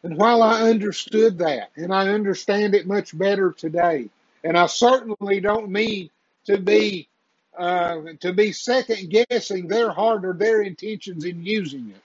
And 0.03 0.17
while 0.17 0.43
I 0.43 0.63
understood 0.63 1.39
that, 1.39 1.71
and 1.77 1.93
I 1.93 2.09
understand 2.09 2.75
it 2.75 2.87
much 2.87 3.17
better 3.17 3.53
today, 3.53 4.09
and 4.45 4.57
I 4.57 4.67
certainly 4.67 5.41
don't 5.41 5.69
mean 5.71 6.09
to 6.47 6.57
be 6.57 7.10
uh, 7.59 8.01
to 8.21 8.33
be 8.33 8.53
second 8.53 9.11
guessing 9.11 9.69
their 9.69 9.91
heart 9.91 10.25
or 10.25 10.35
their 10.35 10.63
intentions 10.63 11.25
in 11.25 11.45
using 11.45 11.91
it. 11.91 12.03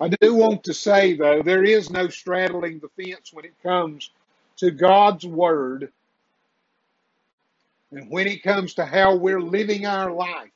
I 0.00 0.08
do 0.08 0.34
want 0.34 0.64
to 0.64 0.74
say, 0.74 1.16
though, 1.16 1.42
there 1.42 1.64
is 1.64 1.90
no 1.90 2.08
straddling 2.08 2.80
the 2.80 3.04
fence 3.04 3.32
when 3.32 3.46
it 3.46 3.54
comes 3.62 4.10
to 4.58 4.70
God's 4.70 5.26
Word 5.26 5.92
and 7.92 8.10
when 8.10 8.26
it 8.28 8.42
comes 8.42 8.74
to 8.74 8.86
how 8.86 9.16
we're 9.16 9.40
living 9.40 9.86
our 9.86 10.12
life 10.12 10.50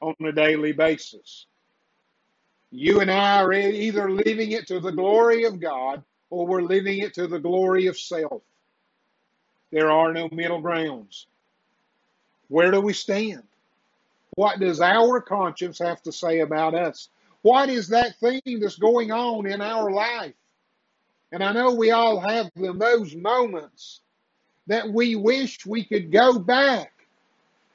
on 0.00 0.14
a 0.24 0.32
daily 0.32 0.72
basis. 0.72 1.46
You 2.70 3.00
and 3.00 3.10
I 3.10 3.42
are 3.42 3.52
either 3.52 4.10
living 4.10 4.52
it 4.52 4.66
to 4.68 4.80
the 4.80 4.92
glory 4.92 5.44
of 5.44 5.60
God 5.60 6.02
or 6.30 6.46
we're 6.46 6.62
living 6.62 7.00
it 7.00 7.14
to 7.14 7.26
the 7.28 7.40
glory 7.40 7.86
of 7.88 7.98
self. 7.98 8.42
There 9.72 9.90
are 9.90 10.12
no 10.12 10.28
middle 10.32 10.60
grounds. 10.60 11.26
Where 12.52 12.70
do 12.70 12.82
we 12.82 12.92
stand? 12.92 13.44
What 14.36 14.60
does 14.60 14.82
our 14.82 15.22
conscience 15.22 15.78
have 15.78 16.02
to 16.02 16.12
say 16.12 16.40
about 16.40 16.74
us? 16.74 17.08
What 17.40 17.70
is 17.70 17.88
that 17.88 18.14
thing 18.16 18.60
that's 18.60 18.76
going 18.76 19.10
on 19.10 19.46
in 19.46 19.62
our 19.62 19.90
life? 19.90 20.34
And 21.32 21.42
I 21.42 21.54
know 21.54 21.72
we 21.72 21.92
all 21.92 22.20
have 22.20 22.50
them, 22.54 22.78
those 22.78 23.16
moments 23.16 24.02
that 24.66 24.86
we 24.86 25.16
wish 25.16 25.64
we 25.64 25.82
could 25.82 26.12
go 26.12 26.38
back. 26.38 26.92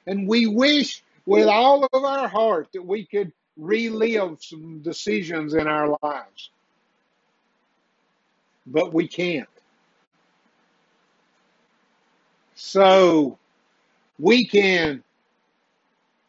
And 0.06 0.28
we 0.28 0.46
wish 0.46 1.04
with 1.26 1.48
all 1.48 1.84
of 1.92 2.04
our 2.04 2.28
heart 2.28 2.68
that 2.74 2.86
we 2.86 3.04
could 3.04 3.32
relive 3.58 4.38
some 4.44 4.84
decisions 4.84 5.56
in 5.56 5.66
our 5.68 5.98
lives. 6.04 6.52
But 8.68 8.94
we 8.94 9.08
can't. 9.08 9.50
So 12.54 13.40
we 14.20 14.46
can 14.48 15.04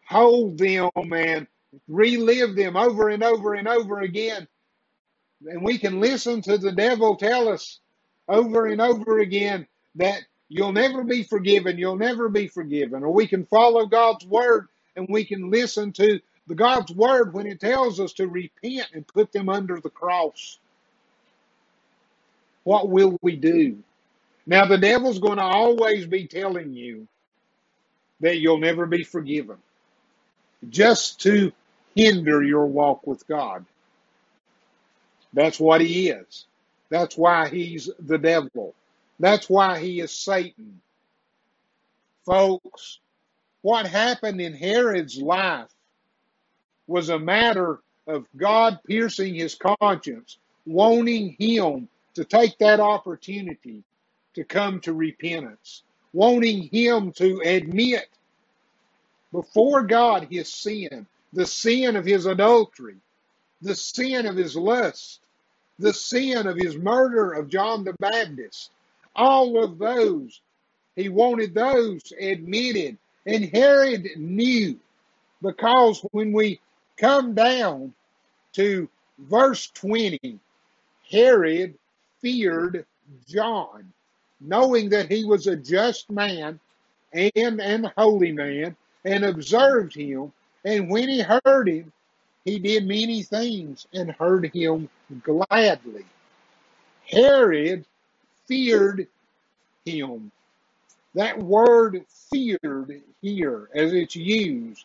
hold 0.08 0.58
them 0.58 0.90
and 0.96 1.46
relive 1.88 2.56
them 2.56 2.76
over 2.76 3.10
and 3.10 3.24
over 3.24 3.54
and 3.54 3.68
over 3.68 4.00
again. 4.00 4.48
And 5.46 5.62
we 5.62 5.78
can 5.78 6.00
listen 6.00 6.42
to 6.42 6.58
the 6.58 6.72
devil 6.72 7.16
tell 7.16 7.48
us 7.48 7.80
over 8.28 8.66
and 8.66 8.80
over 8.80 9.20
again 9.20 9.66
that 9.96 10.20
you'll 10.48 10.72
never 10.72 11.04
be 11.04 11.22
forgiven, 11.24 11.78
you'll 11.78 11.96
never 11.96 12.28
be 12.28 12.48
forgiven. 12.48 13.04
Or 13.04 13.12
we 13.12 13.26
can 13.28 13.46
follow 13.46 13.86
God's 13.86 14.26
word 14.26 14.68
and 14.96 15.06
we 15.10 15.24
can 15.24 15.50
listen 15.50 15.92
to 15.94 16.20
the 16.48 16.56
God's 16.56 16.92
word 16.92 17.34
when 17.34 17.46
it 17.46 17.60
tells 17.60 18.00
us 18.00 18.14
to 18.14 18.28
repent 18.28 18.88
and 18.94 19.06
put 19.06 19.32
them 19.32 19.48
under 19.48 19.80
the 19.80 19.90
cross. 19.90 20.58
What 22.64 22.88
will 22.90 23.18
we 23.22 23.36
do? 23.36 23.78
Now, 24.46 24.66
the 24.66 24.78
devil's 24.78 25.20
going 25.20 25.38
to 25.38 25.44
always 25.44 26.06
be 26.06 26.26
telling 26.26 26.74
you 26.74 27.08
that 28.20 28.38
you'll 28.38 28.58
never 28.58 28.86
be 28.86 29.04
forgiven. 29.04 29.56
Just 30.68 31.20
to 31.22 31.52
hinder 31.94 32.42
your 32.42 32.66
walk 32.66 33.06
with 33.06 33.26
God. 33.26 33.64
That's 35.32 35.60
what 35.60 35.80
he 35.80 36.10
is. 36.10 36.46
That's 36.90 37.16
why 37.16 37.48
he's 37.48 37.90
the 37.98 38.18
devil. 38.18 38.74
That's 39.20 39.48
why 39.48 39.78
he 39.78 40.00
is 40.00 40.12
Satan. 40.12 40.80
Folks, 42.24 43.00
what 43.62 43.86
happened 43.86 44.40
in 44.40 44.54
Herod's 44.54 45.20
life 45.20 45.70
was 46.86 47.08
a 47.10 47.18
matter 47.18 47.80
of 48.06 48.26
God 48.36 48.78
piercing 48.86 49.34
his 49.34 49.54
conscience, 49.56 50.38
wanting 50.66 51.36
him 51.38 51.88
to 52.14 52.24
take 52.24 52.58
that 52.58 52.80
opportunity 52.80 53.82
to 54.34 54.44
come 54.44 54.80
to 54.80 54.92
repentance, 54.92 55.82
wanting 56.12 56.62
him 56.64 57.12
to 57.12 57.40
admit 57.44 58.08
before 59.32 59.82
God 59.82 60.28
his 60.30 60.52
sin, 60.52 61.06
the 61.32 61.46
sin 61.46 61.96
of 61.96 62.04
his 62.04 62.26
adultery, 62.26 62.96
the 63.60 63.74
sin 63.74 64.26
of 64.26 64.36
his 64.36 64.56
lust, 64.56 65.20
the 65.78 65.92
sin 65.92 66.46
of 66.46 66.56
his 66.56 66.76
murder 66.76 67.32
of 67.32 67.48
John 67.48 67.84
the 67.84 67.94
Baptist. 68.00 68.70
All 69.14 69.62
of 69.62 69.78
those, 69.78 70.40
he 70.96 71.08
wanted 71.08 71.54
those 71.54 72.12
admitted. 72.18 72.96
And 73.26 73.44
Herod 73.44 74.08
knew 74.16 74.78
because 75.42 76.00
when 76.12 76.32
we 76.32 76.60
come 76.96 77.34
down 77.34 77.92
to 78.54 78.88
verse 79.18 79.70
20, 79.74 80.38
Herod 81.10 81.74
feared 82.20 82.86
John, 83.28 83.92
knowing 84.40 84.88
that 84.90 85.10
he 85.10 85.24
was 85.24 85.46
a 85.46 85.56
just 85.56 86.10
man 86.10 86.58
and 87.12 87.60
an 87.60 87.90
holy 87.96 88.32
man, 88.32 88.76
and 89.04 89.24
observed 89.24 89.94
him. 89.94 90.32
And 90.64 90.90
when 90.90 91.08
he 91.08 91.22
heard 91.22 91.68
him, 91.68 91.92
he 92.44 92.58
did 92.58 92.86
many 92.86 93.22
things 93.22 93.86
and 93.94 94.10
heard 94.12 94.54
him 94.54 94.88
gladly. 95.22 96.04
Herod 97.06 97.84
feared 98.46 99.06
him. 99.84 100.30
That 101.14 101.38
word 101.38 102.04
feared 102.30 103.02
here, 103.22 103.70
as 103.74 103.92
it's 103.92 104.14
used, 104.14 104.84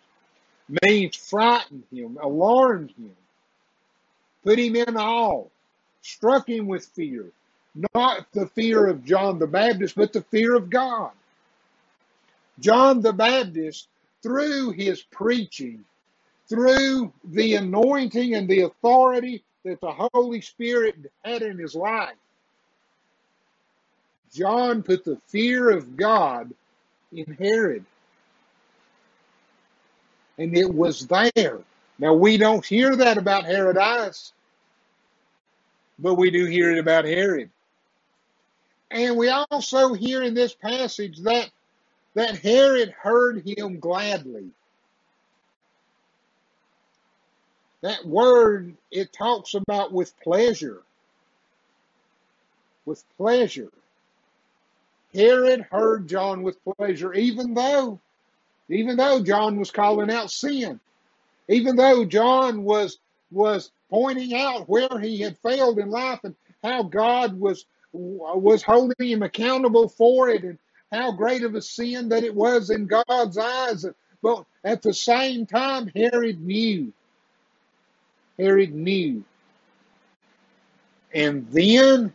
means 0.81 1.15
frightened 1.15 1.83
him, 1.91 2.17
alarmed 2.22 2.91
him, 2.91 3.15
put 4.43 4.57
him 4.57 4.75
in 4.75 4.98
awe, 4.98 5.45
struck 6.01 6.48
him 6.48 6.67
with 6.67 6.86
fear. 6.86 7.25
Not 7.75 8.27
the 8.34 8.48
fear 8.48 8.88
of 8.88 9.03
John 9.03 9.39
the 9.39 9.48
Baptist, 9.48 9.96
but 9.96 10.13
the 10.13 10.22
fear 10.22 10.56
of 10.56 10.70
God. 10.70 11.12
John 12.60 13.01
the 13.01 13.13
Baptist, 13.13 13.88
through 14.22 14.72
his 14.72 15.01
preaching, 15.01 15.84
through 16.48 17.12
the 17.24 17.56
anointing 17.56 18.36
and 18.36 18.48
the 18.48 18.62
authority 18.62 19.44
that 19.65 19.82
the 19.82 20.10
Holy 20.13 20.42
Spirit 20.42 20.96
had 21.25 21.42
in 21.42 21.58
his 21.58 21.74
life, 21.74 22.15
John 24.34 24.84
put 24.84 25.03
the 25.03 25.18
fear 25.27 25.72
of 25.72 25.96
God 25.96 26.53
in 27.12 27.38
Herod. 27.39 27.86
And 30.38 30.58
it 30.58 30.72
was 30.72 31.08
there. 31.08 31.60
Now, 32.00 32.13
we 32.13 32.38
don't 32.38 32.65
hear 32.65 32.96
that 32.96 33.18
about 33.18 33.46
Herodias, 33.46 34.34
but 36.00 36.15
we 36.15 36.32
do 36.32 36.46
hear 36.46 36.72
it 36.72 36.80
about 36.80 37.06
Herod. 37.06 37.50
And 38.93 39.17
we 39.17 39.27
also 39.29 39.93
hear 39.93 40.21
in 40.21 40.35
this 40.35 40.53
passage 40.53 41.17
that, 41.21 41.50
that 42.13 42.38
Herod 42.38 42.91
heard 42.91 43.43
him 43.45 43.79
gladly. 43.79 44.51
That 47.82 48.06
word, 48.06 48.77
it 48.91 49.12
talks 49.12 49.56
about 49.56 49.91
with 49.91 50.13
pleasure. 50.21 50.84
With 52.86 53.03
pleasure. 53.17 53.71
Herod 55.12 55.65
heard 55.71 56.08
John 56.08 56.43
with 56.43 56.63
pleasure, 56.63 57.13
even 57.13 57.56
though, 57.56 57.99
even 58.69 58.95
though 58.95 59.23
John 59.23 59.58
was 59.58 59.71
calling 59.71 60.12
out 60.12 60.29
sin, 60.29 60.79
even 61.49 61.75
though 61.75 62.06
John 62.06 62.63
was 62.63 62.99
was 63.32 63.71
pointing 63.89 64.36
out 64.36 64.69
where 64.69 64.99
he 64.99 65.19
had 65.21 65.38
failed 65.39 65.79
in 65.79 65.89
life 65.89 66.19
and 66.23 66.36
how 66.63 66.84
God 66.84 67.39
was 67.39 67.65
was 67.93 68.63
holding 68.63 69.08
him 69.08 69.23
accountable 69.23 69.89
for 69.89 70.29
it 70.29 70.43
and 70.43 70.60
how 70.91 71.12
great 71.12 71.43
of 71.43 71.56
a 71.56 71.62
sin 71.62 72.10
that 72.10 72.23
it 72.23 72.36
was 72.36 72.69
in 72.69 72.88
God's 72.88 73.38
eyes. 73.38 73.86
But 74.21 74.45
at 74.63 74.82
the 74.82 74.93
same 74.93 75.45
time, 75.45 75.91
Herod 75.95 76.41
knew. 76.41 76.93
Herod 78.38 78.73
knew. 78.73 79.23
And 81.13 81.47
then 81.51 82.13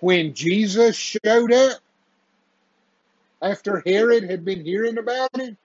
when 0.00 0.34
Jesus 0.34 0.96
showed 0.96 1.52
up, 1.52 1.80
after 3.42 3.82
Herod 3.86 4.24
had 4.24 4.44
been 4.44 4.64
hearing 4.64 4.98
about 4.98 5.36
him, 5.38 5.56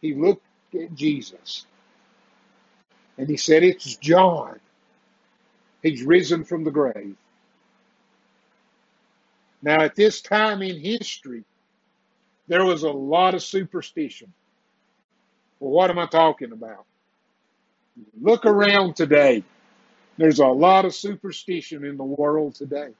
he 0.00 0.14
looked 0.14 0.44
at 0.74 0.94
Jesus 0.94 1.66
and 3.18 3.28
he 3.28 3.36
said, 3.36 3.62
It's 3.64 3.96
John. 3.96 4.60
He's 5.82 6.02
risen 6.02 6.44
from 6.44 6.64
the 6.64 6.70
grave. 6.70 7.16
Now, 9.62 9.82
at 9.82 9.94
this 9.94 10.20
time 10.20 10.62
in 10.62 10.78
history, 10.80 11.44
there 12.48 12.64
was 12.64 12.82
a 12.82 12.90
lot 12.90 13.34
of 13.34 13.42
superstition. 13.42 14.32
Well, 15.58 15.70
what 15.70 15.90
am 15.90 15.98
I 15.98 16.06
talking 16.06 16.52
about? 16.52 16.84
Look 18.20 18.46
around 18.46 18.96
today. 18.96 19.44
There's 20.16 20.38
a 20.38 20.46
lot 20.46 20.84
of 20.84 20.94
superstition 20.94 21.84
in 21.84 21.96
the 21.96 22.04
world 22.04 22.54
today. 22.54 22.90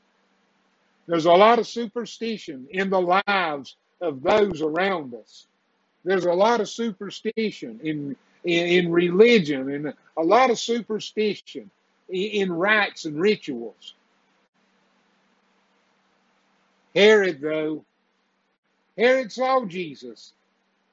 There's 1.06 1.26
a 1.26 1.32
lot 1.32 1.58
of 1.58 1.66
superstition 1.66 2.68
in 2.70 2.90
the 2.90 3.00
lives 3.00 3.76
of 4.00 4.22
those 4.22 4.62
around 4.62 5.14
us. 5.14 5.46
There's 6.04 6.24
a 6.24 6.32
lot 6.32 6.60
of 6.60 6.68
superstition 6.68 7.80
in 7.82 8.16
in, 8.44 8.66
in 8.66 8.92
religion 8.92 9.70
and 9.70 9.94
a 10.16 10.22
lot 10.22 10.50
of 10.50 10.58
superstition 10.58 11.70
in, 12.12 12.52
rites 12.52 13.04
and 13.04 13.20
rituals. 13.20 13.94
Herod, 16.94 17.40
though, 17.40 17.84
Herod 18.98 19.30
saw 19.32 19.64
Jesus, 19.64 20.32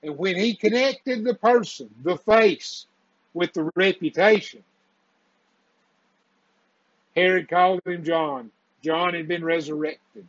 and 0.04 0.18
when 0.18 0.36
he 0.36 0.56
connected 0.56 1.24
the 1.24 1.34
person, 1.34 1.90
the 2.04 2.18
face, 2.18 2.86
with 3.34 3.54
the 3.54 3.70
reputation, 3.76 4.64
Herod 7.16 7.50
called 7.50 7.82
him 7.86 8.04
John. 8.04 8.52
John 8.84 9.14
had 9.14 9.28
been 9.28 9.44
resurrected. 9.44 10.28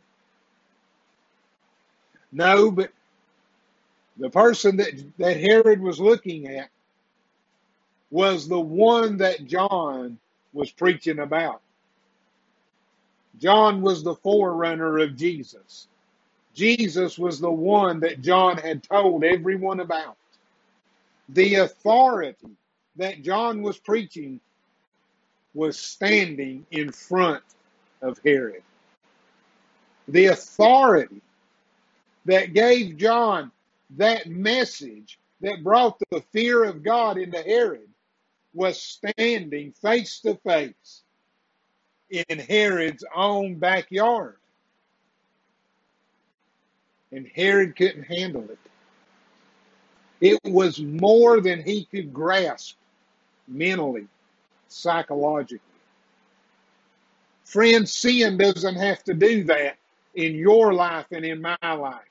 No, 2.31 2.71
but 2.71 2.91
the 4.17 4.29
person 4.29 4.77
that, 4.77 4.91
that 5.17 5.37
Herod 5.37 5.81
was 5.81 5.99
looking 5.99 6.47
at 6.47 6.69
was 8.11 8.47
the 8.47 8.59
one 8.59 9.17
that 9.17 9.45
John 9.45 10.17
was 10.53 10.71
preaching 10.71 11.19
about. 11.19 11.61
John 13.39 13.81
was 13.81 14.03
the 14.03 14.15
forerunner 14.15 14.99
of 14.99 15.15
Jesus. 15.15 15.87
Jesus 16.53 17.17
was 17.17 17.39
the 17.39 17.51
one 17.51 17.99
that 18.01 18.21
John 18.21 18.57
had 18.57 18.83
told 18.83 19.23
everyone 19.23 19.79
about. 19.79 20.17
The 21.29 21.55
authority 21.55 22.57
that 22.97 23.21
John 23.21 23.61
was 23.61 23.77
preaching 23.77 24.39
was 25.53 25.79
standing 25.79 26.65
in 26.71 26.91
front 26.91 27.43
of 28.01 28.19
Herod. 28.25 28.63
The 30.07 30.27
authority 30.27 31.21
that 32.25 32.53
gave 32.53 32.97
John 32.97 33.51
that 33.97 34.27
message 34.27 35.19
that 35.41 35.63
brought 35.63 35.99
the 36.11 36.21
fear 36.31 36.63
of 36.63 36.83
God 36.83 37.17
into 37.17 37.41
Herod 37.41 37.88
was 38.53 38.81
standing 38.81 39.71
face 39.73 40.19
to 40.21 40.35
face 40.35 41.03
in 42.09 42.39
Herod's 42.39 43.03
own 43.15 43.55
backyard. 43.55 44.37
And 47.11 47.27
Herod 47.35 47.75
couldn't 47.75 48.03
handle 48.03 48.47
it. 48.49 48.59
It 50.21 50.39
was 50.43 50.79
more 50.79 51.39
than 51.39 51.63
he 51.63 51.85
could 51.85 52.13
grasp 52.13 52.75
mentally, 53.47 54.07
psychologically. 54.67 55.59
Friends, 57.45 57.91
sin 57.91 58.37
doesn't 58.37 58.75
have 58.75 59.03
to 59.05 59.13
do 59.13 59.43
that 59.45 59.77
in 60.13 60.35
your 60.35 60.73
life 60.73 61.07
and 61.11 61.25
in 61.25 61.41
my 61.41 61.57
life. 61.61 62.01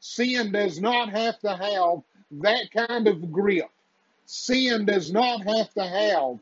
Sin 0.00 0.52
does 0.52 0.80
not 0.80 1.10
have 1.10 1.38
to 1.40 1.56
have 1.56 2.02
that 2.42 2.70
kind 2.70 3.08
of 3.08 3.32
grip. 3.32 3.68
Sin 4.32 4.84
does 4.84 5.10
not 5.10 5.42
have 5.42 5.74
to 5.74 5.82
have 5.82 6.38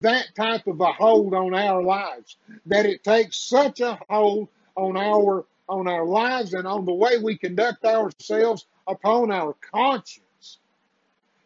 that 0.00 0.34
type 0.34 0.66
of 0.66 0.80
a 0.80 0.90
hold 0.90 1.34
on 1.34 1.54
our 1.54 1.82
lives. 1.82 2.38
That 2.64 2.86
it 2.86 3.04
takes 3.04 3.36
such 3.36 3.80
a 3.80 3.98
hold 4.08 4.48
on 4.74 4.96
our 4.96 5.44
on 5.68 5.86
our 5.86 6.06
lives 6.06 6.54
and 6.54 6.66
on 6.66 6.86
the 6.86 6.94
way 6.94 7.18
we 7.18 7.36
conduct 7.36 7.84
ourselves 7.84 8.64
upon 8.86 9.30
our 9.32 9.54
conscience 9.70 10.22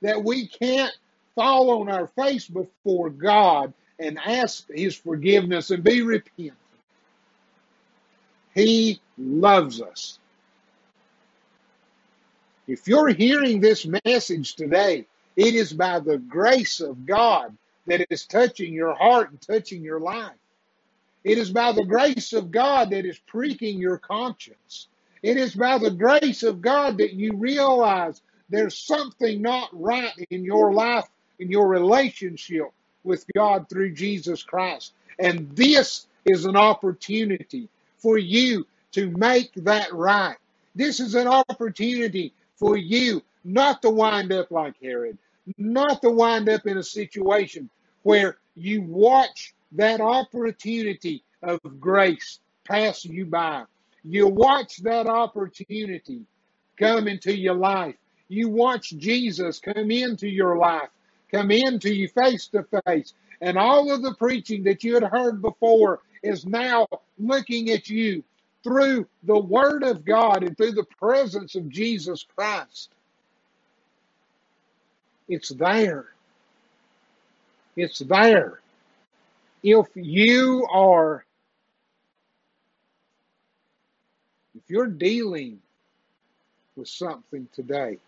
that 0.01 0.23
we 0.23 0.47
can't 0.47 0.97
fall 1.35 1.81
on 1.81 1.89
our 1.91 2.07
face 2.07 2.47
before 2.47 3.11
God 3.11 3.73
and 3.99 4.17
ask 4.25 4.71
His 4.71 4.95
forgiveness 4.95 5.73
and 5.73 5.83
be 5.83 6.03
repentant. 6.03 6.57
He 8.55 9.01
loves 9.19 9.83
us. 9.83 10.21
If 12.69 12.87
you're 12.87 13.09
hearing 13.09 13.61
this 13.61 13.89
message 14.05 14.55
today, 14.55 15.07
it 15.41 15.55
is 15.55 15.73
by 15.73 15.99
the 16.01 16.19
grace 16.19 16.81
of 16.81 17.07
God 17.07 17.57
that 17.87 18.07
is 18.11 18.27
touching 18.27 18.75
your 18.75 18.95
heart 18.95 19.31
and 19.31 19.41
touching 19.41 19.83
your 19.83 19.99
life. 19.99 20.37
It 21.25 21.39
is 21.39 21.51
by 21.51 21.73
the 21.73 21.85
grace 21.85 22.35
of 22.35 22.51
God 22.51 22.91
that 22.91 23.07
is 23.07 23.19
pricking 23.21 23.79
your 23.79 23.97
conscience. 23.97 24.89
It 25.23 25.39
is 25.39 25.55
by 25.55 25.79
the 25.79 25.93
grace 25.93 26.43
of 26.43 26.61
God 26.61 26.99
that 26.99 27.15
you 27.15 27.33
realize 27.37 28.21
there's 28.51 28.77
something 28.77 29.41
not 29.41 29.71
right 29.73 30.13
in 30.29 30.45
your 30.45 30.75
life, 30.75 31.09
in 31.39 31.51
your 31.51 31.69
relationship 31.69 32.67
with 33.03 33.25
God 33.35 33.67
through 33.71 33.95
Jesus 33.95 34.43
Christ. 34.43 34.93
And 35.19 35.51
this 35.57 36.07
is 36.27 36.45
an 36.45 36.57
opportunity 36.57 37.71
for 37.97 38.19
you 38.19 38.67
to 38.93 39.11
make 39.13 39.55
that 39.55 39.95
right. 39.95 40.37
This 40.75 41.01
is 41.01 41.15
an 41.15 41.29
opportunity 41.29 42.35
for 42.57 42.77
you 42.77 43.23
not 43.45 43.81
to 43.83 43.91
wind 43.91 44.33
up 44.33 44.51
like 44.51 44.75
Herod, 44.83 45.17
not 45.59 46.03
to 46.03 46.11
wind 46.11 46.49
up 46.49 46.67
in 46.67 46.79
a 46.79 46.83
situation 46.83 47.71
where 48.03 48.39
you 48.55 48.83
watch 48.83 49.55
that 49.73 50.01
opportunity 50.01 51.23
of 51.43 51.61
grace 51.81 52.41
pass 52.65 53.05
you 53.05 53.27
by. 53.27 53.65
You 54.05 54.27
watch 54.29 54.79
that 54.79 55.07
opportunity 55.07 56.23
come 56.79 57.09
into 57.09 57.37
your 57.37 57.55
life. 57.55 57.95
You 58.29 58.49
watch 58.49 58.91
Jesus 58.91 59.59
come 59.59 59.91
into 59.91 60.29
your 60.29 60.57
life, 60.57 60.89
come 61.31 61.51
into 61.51 61.93
you 61.93 62.09
face 62.09 62.47
to 62.49 62.65
face. 62.87 63.13
And 63.41 63.59
all 63.59 63.93
of 63.93 64.03
the 64.03 64.15
preaching 64.15 64.65
that 64.65 64.85
you 64.85 64.95
had 64.95 65.05
heard 65.05 65.43
before 65.43 66.01
is 66.23 66.47
now 66.47 66.87
looking 67.19 67.71
at 67.71 67.89
you 67.89 68.23
through 68.63 69.07
the 69.23 69.39
Word 69.39 69.83
of 69.83 70.05
God 70.05 70.43
and 70.43 70.57
through 70.57 70.73
the 70.73 70.87
presence 70.99 71.55
of 71.55 71.69
Jesus 71.69 72.27
Christ. 72.37 72.91
It's 75.31 75.51
there. 75.51 76.07
It's 77.77 78.01
there. 78.01 78.59
If 79.63 79.87
you 79.95 80.67
are, 80.69 81.25
if 84.57 84.63
you're 84.69 84.89
dealing 84.89 85.61
with 86.75 86.89
something 86.89 87.47
today, 87.53 87.99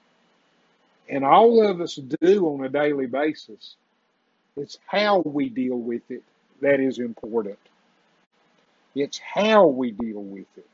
and 1.08 1.24
all 1.24 1.64
of 1.64 1.80
us 1.80 1.94
do 1.94 2.48
on 2.48 2.64
a 2.64 2.68
daily 2.68 3.06
basis, 3.06 3.76
it's 4.56 4.78
how 4.87 5.20
we 5.20 5.48
deal 5.48 5.78
with 5.78 6.02
it 6.11 6.24
that 6.61 6.80
is 6.80 6.98
important. 6.98 7.58
It's 8.96 9.20
how 9.20 9.66
we 9.68 9.92
deal 9.92 10.20
with 10.22 10.48
it 10.56 10.68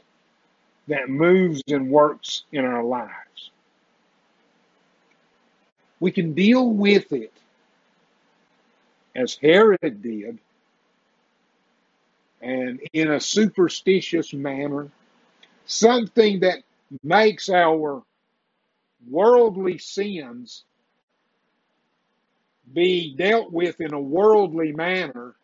that 0.88 1.10
moves 1.10 1.62
and 1.68 1.90
works 1.90 2.44
in 2.52 2.64
our 2.64 2.82
lives. 2.82 3.50
We 6.00 6.12
can 6.12 6.34
deal 6.34 6.70
with 6.70 7.12
it 7.12 7.32
as 9.16 9.36
Herod 9.36 10.02
did 10.02 10.38
and 12.40 12.80
in 12.92 13.10
a 13.10 13.20
superstitious 13.20 14.32
manner, 14.32 14.88
something 15.66 16.40
that 16.40 16.58
makes 17.02 17.48
our 17.48 18.02
worldly 19.08 19.78
sins 19.78 20.64
be 22.72 23.14
dealt 23.16 23.52
with 23.52 23.80
in 23.80 23.94
a 23.94 24.00
worldly 24.00 24.72
manner 24.72 25.34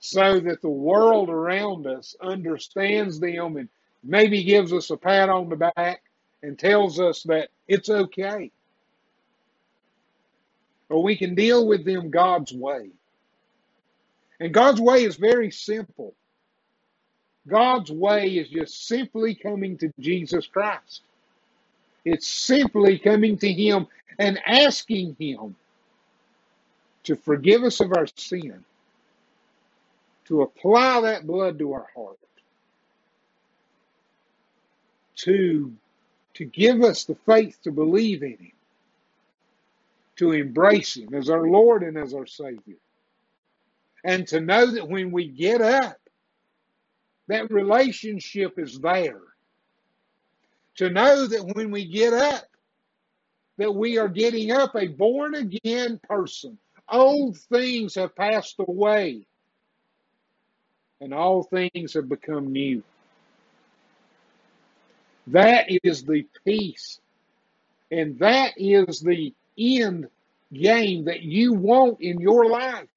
so 0.00 0.40
that 0.40 0.62
the 0.62 0.68
world 0.70 1.30
around 1.30 1.86
us 1.86 2.14
understands 2.22 3.20
them 3.20 3.56
and 3.56 3.68
maybe 4.04 4.44
gives 4.44 4.72
us 4.72 4.90
a 4.90 4.96
pat 4.96 5.28
on 5.28 5.48
the 5.48 5.56
back 5.56 6.02
and 6.42 6.58
tells 6.58 7.00
us 7.00 7.22
that 7.24 7.48
it's 7.68 7.88
okay. 7.90 8.50
Or 10.88 11.02
we 11.02 11.16
can 11.16 11.34
deal 11.34 11.66
with 11.66 11.84
them 11.84 12.10
God's 12.10 12.52
way. 12.52 12.90
And 14.40 14.54
God's 14.54 14.80
way 14.80 15.04
is 15.04 15.16
very 15.16 15.50
simple. 15.50 16.14
God's 17.46 17.90
way 17.90 18.28
is 18.36 18.48
just 18.48 18.86
simply 18.86 19.34
coming 19.34 19.78
to 19.78 19.92
Jesus 19.98 20.46
Christ. 20.46 21.02
It's 22.04 22.26
simply 22.26 22.98
coming 22.98 23.38
to 23.38 23.52
Him 23.52 23.86
and 24.18 24.38
asking 24.46 25.16
Him 25.18 25.56
to 27.04 27.16
forgive 27.16 27.64
us 27.64 27.80
of 27.80 27.92
our 27.92 28.06
sin, 28.16 28.64
to 30.26 30.42
apply 30.42 31.00
that 31.02 31.26
blood 31.26 31.58
to 31.58 31.72
our 31.72 31.86
heart, 31.94 32.18
to, 35.16 35.72
to 36.34 36.44
give 36.44 36.82
us 36.82 37.04
the 37.04 37.16
faith 37.26 37.58
to 37.64 37.72
believe 37.72 38.22
in 38.22 38.38
Him, 38.38 38.52
to 40.18 40.32
embrace 40.32 40.96
Him 40.96 41.14
as 41.14 41.30
our 41.30 41.48
Lord 41.48 41.82
and 41.82 41.96
as 41.96 42.14
our 42.14 42.26
Savior, 42.26 42.76
and 44.04 44.26
to 44.28 44.40
know 44.40 44.66
that 44.66 44.88
when 44.88 45.10
we 45.10 45.28
get 45.28 45.60
up, 45.60 45.98
that 47.28 47.50
relationship 47.50 48.58
is 48.58 48.78
there. 48.78 49.20
To 50.76 50.90
know 50.90 51.26
that 51.26 51.54
when 51.54 51.70
we 51.70 51.84
get 51.84 52.12
up, 52.12 52.44
that 53.58 53.74
we 53.74 53.98
are 53.98 54.08
getting 54.08 54.52
up 54.52 54.76
a 54.76 54.86
born 54.86 55.34
again 55.34 56.00
person. 56.08 56.58
Old 56.88 57.36
things 57.36 57.96
have 57.96 58.16
passed 58.16 58.56
away, 58.60 59.26
and 61.00 61.12
all 61.12 61.42
things 61.42 61.94
have 61.94 62.08
become 62.08 62.52
new. 62.52 62.82
That 65.26 65.66
is 65.84 66.04
the 66.04 66.26
peace, 66.46 67.00
and 67.90 68.18
that 68.20 68.54
is 68.56 69.00
the 69.00 69.34
end 69.58 70.08
game 70.52 71.04
that 71.04 71.22
you 71.22 71.52
want 71.52 72.00
in 72.00 72.20
your 72.20 72.48
life. 72.48 72.88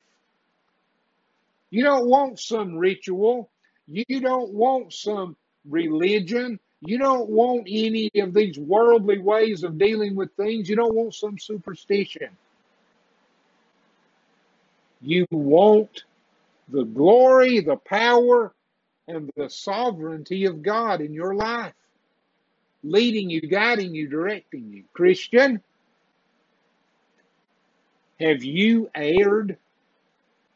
You 1.70 1.84
don't 1.84 2.08
want 2.08 2.40
some 2.40 2.78
ritual. 2.78 3.50
You 3.88 4.22
don't 4.22 4.54
want 4.54 4.94
some 4.94 5.36
religion. 5.70 6.60
You 6.82 6.98
don't 6.98 7.30
want 7.30 7.68
any 7.70 8.10
of 8.16 8.34
these 8.34 8.58
worldly 8.58 9.20
ways 9.20 9.64
of 9.64 9.78
dealing 9.78 10.16
with 10.16 10.34
things. 10.34 10.70
You 10.70 10.76
don't 10.76 10.96
want 10.96 11.14
some 11.14 11.38
superstition. 11.38 12.30
You 15.02 15.26
want 15.32 16.04
the 16.70 16.84
glory, 16.84 17.60
the 17.60 17.78
power, 17.78 18.54
and 19.08 19.32
the 19.36 19.50
sovereignty 19.50 20.46
of 20.46 20.62
God 20.62 21.02
in 21.02 21.14
your 21.14 21.36
life, 21.36 21.74
leading 22.84 23.30
you, 23.30 23.42
guiding 23.42 23.94
you, 23.94 24.08
directing 24.08 24.72
you. 24.72 24.84
Christian, 24.94 25.62
have 28.22 28.44
you 28.44 28.90
erred, 28.94 29.58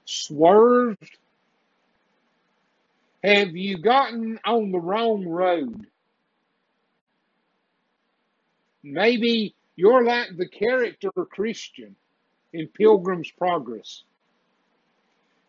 swerved, 0.05 1.17
have 3.23 3.55
you 3.55 3.77
gotten 3.77 4.39
on 4.45 4.71
the 4.71 4.79
wrong 4.79 5.27
road? 5.27 5.87
Maybe 8.83 9.55
you're 9.75 10.03
like 10.03 10.37
the 10.37 10.47
character 10.47 11.09
Christian 11.31 11.95
in 12.53 12.67
Pilgrim's 12.67 13.31
Progress. 13.31 14.03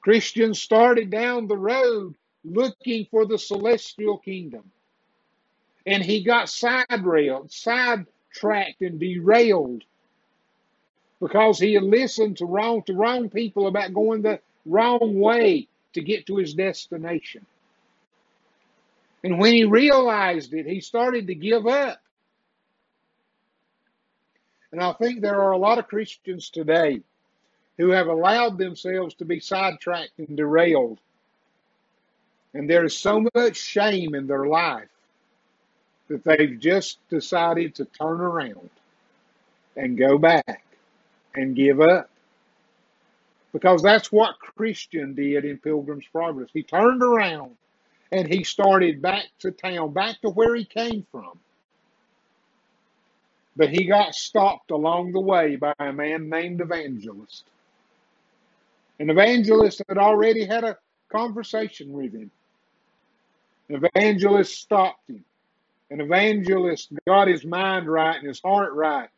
Christian 0.00 0.54
started 0.54 1.10
down 1.10 1.48
the 1.48 1.58
road 1.58 2.14
looking 2.44 3.06
for 3.10 3.26
the 3.26 3.38
celestial 3.38 4.18
kingdom. 4.18 4.70
And 5.84 6.02
he 6.02 6.24
got 6.24 6.48
side 6.48 7.04
railed, 7.04 7.52
sidetracked 7.52 8.80
and 8.80 8.98
derailed 8.98 9.84
because 11.20 11.58
he 11.58 11.74
had 11.74 11.82
listened 11.82 12.38
to 12.38 12.46
wrong 12.46 12.82
to 12.82 12.94
wrong 12.94 13.30
people 13.30 13.66
about 13.66 13.94
going 13.94 14.22
the 14.22 14.40
wrong 14.64 15.18
way 15.18 15.68
to 15.94 16.02
get 16.02 16.26
to 16.26 16.36
his 16.36 16.54
destination. 16.54 17.46
And 19.24 19.38
when 19.38 19.54
he 19.54 19.64
realized 19.64 20.52
it, 20.52 20.66
he 20.66 20.80
started 20.80 21.26
to 21.28 21.34
give 21.34 21.66
up. 21.66 22.00
And 24.72 24.82
I 24.82 24.92
think 24.92 25.20
there 25.20 25.40
are 25.40 25.52
a 25.52 25.58
lot 25.58 25.78
of 25.78 25.88
Christians 25.88 26.50
today 26.50 27.00
who 27.78 27.90
have 27.90 28.08
allowed 28.08 28.58
themselves 28.58 29.14
to 29.14 29.24
be 29.24 29.40
sidetracked 29.40 30.18
and 30.18 30.36
derailed. 30.36 30.98
And 32.52 32.68
there 32.68 32.84
is 32.84 32.96
so 32.96 33.26
much 33.34 33.56
shame 33.56 34.14
in 34.14 34.26
their 34.26 34.46
life 34.46 34.88
that 36.08 36.24
they've 36.24 36.58
just 36.58 36.98
decided 37.08 37.74
to 37.76 37.84
turn 37.84 38.20
around 38.20 38.70
and 39.76 39.98
go 39.98 40.18
back 40.18 40.65
and 41.36 41.54
give 41.54 41.80
up. 41.80 42.10
Because 43.52 43.82
that's 43.82 44.12
what 44.12 44.38
Christian 44.38 45.14
did 45.14 45.44
in 45.44 45.58
Pilgrim's 45.58 46.06
Progress. 46.12 46.50
He 46.52 46.62
turned 46.62 47.02
around 47.02 47.56
and 48.12 48.28
he 48.28 48.44
started 48.44 49.00
back 49.00 49.24
to 49.40 49.50
town, 49.50 49.92
back 49.92 50.20
to 50.22 50.30
where 50.30 50.54
he 50.54 50.64
came 50.64 51.06
from. 51.10 51.38
But 53.56 53.70
he 53.70 53.86
got 53.86 54.14
stopped 54.14 54.70
along 54.70 55.12
the 55.12 55.20
way 55.20 55.56
by 55.56 55.72
a 55.78 55.92
man 55.92 56.28
named 56.28 56.60
Evangelist. 56.60 57.44
An 58.98 59.10
evangelist 59.10 59.82
had 59.88 59.98
already 59.98 60.44
had 60.44 60.64
a 60.64 60.76
conversation 61.10 61.92
with 61.92 62.14
him. 62.14 62.30
An 63.68 63.84
evangelist 63.84 64.54
stopped 64.54 65.08
him. 65.08 65.24
An 65.90 66.00
evangelist 66.00 66.92
got 67.06 67.28
his 67.28 67.44
mind 67.44 67.88
right 67.88 68.16
and 68.16 68.26
his 68.26 68.40
heart 68.40 68.72
right. 68.72 69.08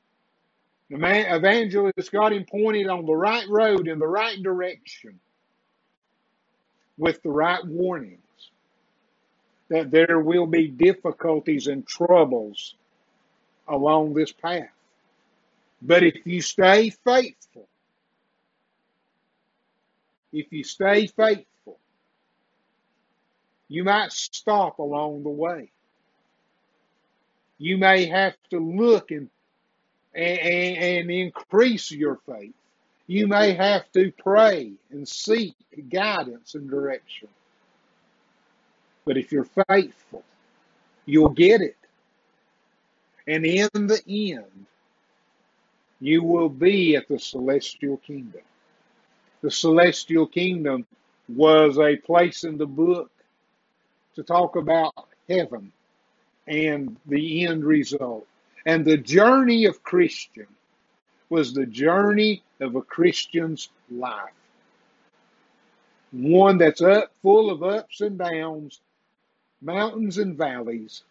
The 0.91 0.99
man, 0.99 1.35
evangelist 1.35 2.13
got 2.13 2.33
him 2.33 2.45
pointed 2.45 2.89
on 2.89 3.07
the 3.07 3.15
right 3.15 3.49
road 3.49 3.89
in 3.89 3.99
the 3.99 4.07
right 4.07 4.43
direction 4.43 5.21
with 6.99 7.23
the 7.23 7.31
right 7.31 7.65
warnings 7.67 8.21
that 9.69 9.91
there 9.91 10.21
will 10.21 10.47
be 10.47 10.69
difficulties 10.69 11.67
and 11.67 11.87
troubles 11.87 12.75
along 13.69 14.15
this 14.15 14.33
path. 14.33 14.71
But 15.83 16.03
if 16.03 16.27
you 16.27 16.43
stay 16.43 16.91
faithful, 16.91 17.69
if 20.33 20.53
you 20.53 20.65
stay 20.65 21.07
faithful, 21.07 21.79
you 23.69 23.85
might 23.85 24.13
stop 24.13 24.79
along 24.79 25.23
the 25.23 25.31
way. 25.31 25.71
You 27.59 27.77
may 27.79 28.07
have 28.07 28.37
to 28.51 28.59
look 28.59 29.11
and, 30.15 30.39
and, 30.39 30.85
and 30.85 31.11
increase 31.11 31.91
your 31.91 32.19
faith. 32.27 32.55
You 33.07 33.27
may 33.27 33.53
have 33.55 33.91
to 33.93 34.13
pray 34.19 34.73
and 34.91 35.09
seek 35.09 35.55
guidance 35.91 36.55
and 36.55 36.69
direction. 36.69 37.29
But 39.05 39.17
if 39.17 39.33
you're 39.33 39.49
faithful, 39.69 40.23
you'll 41.07 41.31
get 41.31 41.63
it. 41.63 41.77
And 43.27 43.47
in 43.47 43.69
the 43.73 44.03
end, 44.07 44.67
you 46.01 46.23
will 46.23 46.49
be 46.49 46.97
at 46.97 47.09
the 47.09 47.19
celestial 47.19 47.97
kingdom. 47.99 48.43
The 49.43 49.51
celestial 49.51 50.27
kingdom 50.27 50.87
was 51.29 51.79
a 51.79 51.97
place 51.97 52.45
in 52.45 52.59
the 52.59 52.67
book 52.67 53.11
to 54.17 54.23
talk 54.23 54.57
about 54.57 54.95
heaven 55.29 55.73
and 56.47 56.97
the 57.07 57.47
end 57.47 57.65
result. 57.65 58.27
And 58.69 58.85
the 58.85 58.99
journey 58.99 59.65
of 59.65 59.83
Christian 59.83 60.47
was 61.31 61.55
the 61.55 61.65
journey 61.65 62.43
of 62.61 62.77
a 62.77 62.83
Christian's 62.83 63.71
life. 63.91 64.35
One 66.13 66.59
that's 66.59 66.83
up 66.83 67.11
full 67.23 67.51
of 67.51 67.63
ups 67.63 68.03
and 68.03 68.19
downs, 68.19 68.83
mountains 69.63 70.19
and 70.19 70.37
valleys, 70.37 71.03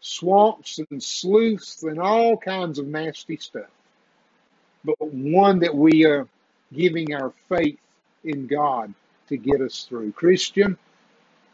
swamps 0.00 0.80
and 0.90 1.02
sleuths 1.02 1.82
and 1.82 1.98
all 1.98 2.38
kinds 2.38 2.78
of 2.78 2.86
nasty 2.86 3.36
stuff. 3.36 3.70
But 4.86 4.96
one 5.00 5.58
that 5.58 5.74
we 5.74 6.06
are 6.06 6.26
giving 6.72 7.12
our 7.14 7.34
faith 7.50 7.78
in 8.24 8.46
God 8.46 8.94
to 9.28 9.36
get 9.36 9.60
us 9.60 9.84
through. 9.86 10.12
Christian, 10.12 10.78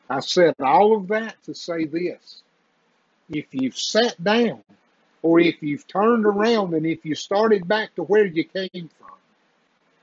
I 0.08 0.20
said 0.20 0.54
all 0.60 0.96
of 0.96 1.08
that 1.08 1.34
to 1.46 1.54
say 1.54 1.84
this. 1.84 2.42
If 3.28 3.46
you've 3.50 3.76
sat 3.76 4.22
down 4.22 4.62
or 5.22 5.40
if 5.40 5.62
you've 5.62 5.86
turned 5.86 6.26
around 6.26 6.74
and 6.74 6.86
if 6.86 7.04
you 7.04 7.14
started 7.14 7.66
back 7.66 7.94
to 7.96 8.02
where 8.04 8.26
you 8.26 8.44
came 8.44 8.90
from, 8.98 9.16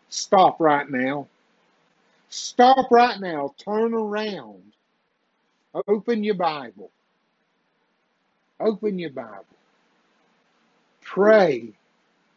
stop 0.09 0.59
right 0.59 0.89
now. 0.89 1.27
Stop 2.29 2.91
right 2.91 3.19
now. 3.19 3.53
Turn 3.57 3.93
around. 3.93 4.73
Open 5.87 6.23
your 6.23 6.35
Bible. 6.35 6.91
Open 8.59 8.99
your 8.99 9.11
Bible. 9.11 9.45
Pray 11.01 11.73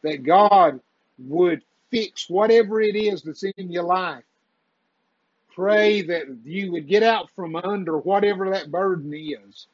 that 0.03 0.23
God 0.23 0.81
would 1.19 1.63
fix 1.91 2.29
whatever 2.29 2.81
it 2.81 2.95
is 2.95 3.23
that's 3.23 3.43
in 3.43 3.71
your 3.71 3.85
life. 3.85 4.25
Pray 5.55 6.03
that 6.03 6.27
you 6.45 6.71
would 6.73 6.87
get 6.87 7.03
out 7.03 7.31
from 7.35 7.57
under 7.57 7.99
whatever 7.99 8.51
that 8.51 8.71
burden 8.71 9.13
is. 9.15 9.67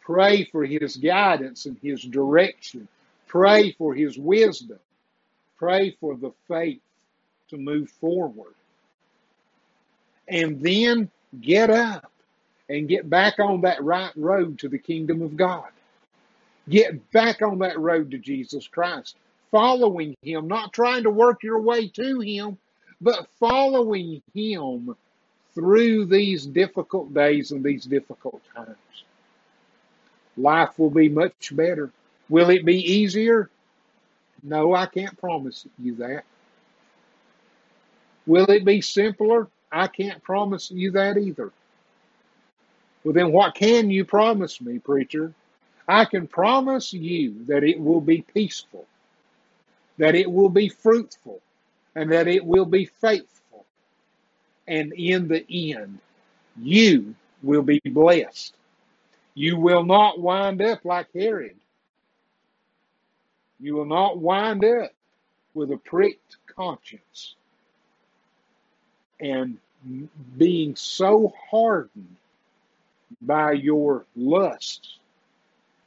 Pray 0.00 0.44
for 0.44 0.64
His 0.64 0.96
guidance 0.96 1.66
and 1.66 1.76
His 1.82 2.02
direction. 2.02 2.88
Pray 3.26 3.72
for 3.72 3.94
His 3.94 4.18
wisdom. 4.18 4.78
Pray 5.56 5.96
for 6.00 6.16
the 6.16 6.32
faith 6.48 6.80
to 7.48 7.56
move 7.56 7.90
forward. 7.90 8.54
And 10.28 10.62
then 10.62 11.10
get 11.40 11.70
up 11.70 12.10
and 12.68 12.88
get 12.88 13.10
back 13.10 13.38
on 13.38 13.62
that 13.62 13.82
right 13.82 14.12
road 14.16 14.58
to 14.60 14.68
the 14.68 14.78
kingdom 14.78 15.22
of 15.22 15.36
God. 15.36 15.68
Get 16.68 17.10
back 17.10 17.42
on 17.42 17.58
that 17.58 17.78
road 17.78 18.12
to 18.12 18.18
Jesus 18.18 18.68
Christ 18.68 19.16
following 19.50 20.16
Him, 20.22 20.48
not 20.48 20.72
trying 20.72 21.02
to 21.02 21.10
work 21.10 21.42
your 21.42 21.60
way 21.60 21.88
to 21.88 22.20
Him, 22.20 22.58
but 23.00 23.26
following 23.38 24.22
Him 24.34 24.94
through 25.54 26.06
these 26.06 26.46
difficult 26.46 27.12
days 27.12 27.50
and 27.50 27.64
these 27.64 27.84
difficult 27.84 28.40
times. 28.54 28.76
Life 30.40 30.78
will 30.78 30.90
be 30.90 31.08
much 31.08 31.54
better. 31.54 31.90
Will 32.28 32.50
it 32.50 32.64
be 32.64 32.76
easier? 32.76 33.50
No, 34.42 34.74
I 34.74 34.86
can't 34.86 35.18
promise 35.18 35.66
you 35.78 35.96
that. 35.96 36.24
Will 38.26 38.46
it 38.46 38.64
be 38.64 38.80
simpler? 38.80 39.48
I 39.72 39.86
can't 39.86 40.22
promise 40.22 40.70
you 40.70 40.92
that 40.92 41.16
either. 41.16 41.52
Well, 43.04 43.14
then 43.14 43.32
what 43.32 43.54
can 43.54 43.90
you 43.90 44.04
promise 44.04 44.60
me, 44.60 44.78
preacher? 44.78 45.32
I 45.88 46.04
can 46.04 46.26
promise 46.26 46.92
you 46.92 47.44
that 47.46 47.64
it 47.64 47.80
will 47.80 48.00
be 48.00 48.22
peaceful 48.22 48.86
that 50.00 50.14
it 50.14 50.30
will 50.30 50.48
be 50.48 50.70
fruitful 50.70 51.40
and 51.94 52.10
that 52.10 52.26
it 52.26 52.42
will 52.44 52.64
be 52.64 52.86
faithful. 52.86 53.66
And 54.66 54.94
in 54.94 55.28
the 55.28 55.44
end, 55.74 55.98
you 56.58 57.14
will 57.42 57.62
be 57.62 57.80
blessed. 57.84 58.54
You 59.34 59.56
will 59.56 59.84
not 59.84 60.20
wind 60.20 60.60
up 60.62 60.84
like 60.84 61.08
Herod. 61.14 61.56
You 63.60 63.74
will 63.74 63.86
not 63.86 64.18
wind 64.18 64.64
up 64.64 64.90
with 65.54 65.70
a 65.70 65.76
pricked 65.76 66.36
conscience 66.46 67.34
and 69.20 69.58
being 70.38 70.76
so 70.76 71.32
hardened 71.50 72.16
by 73.22 73.52
your 73.52 74.04
lusts 74.16 74.98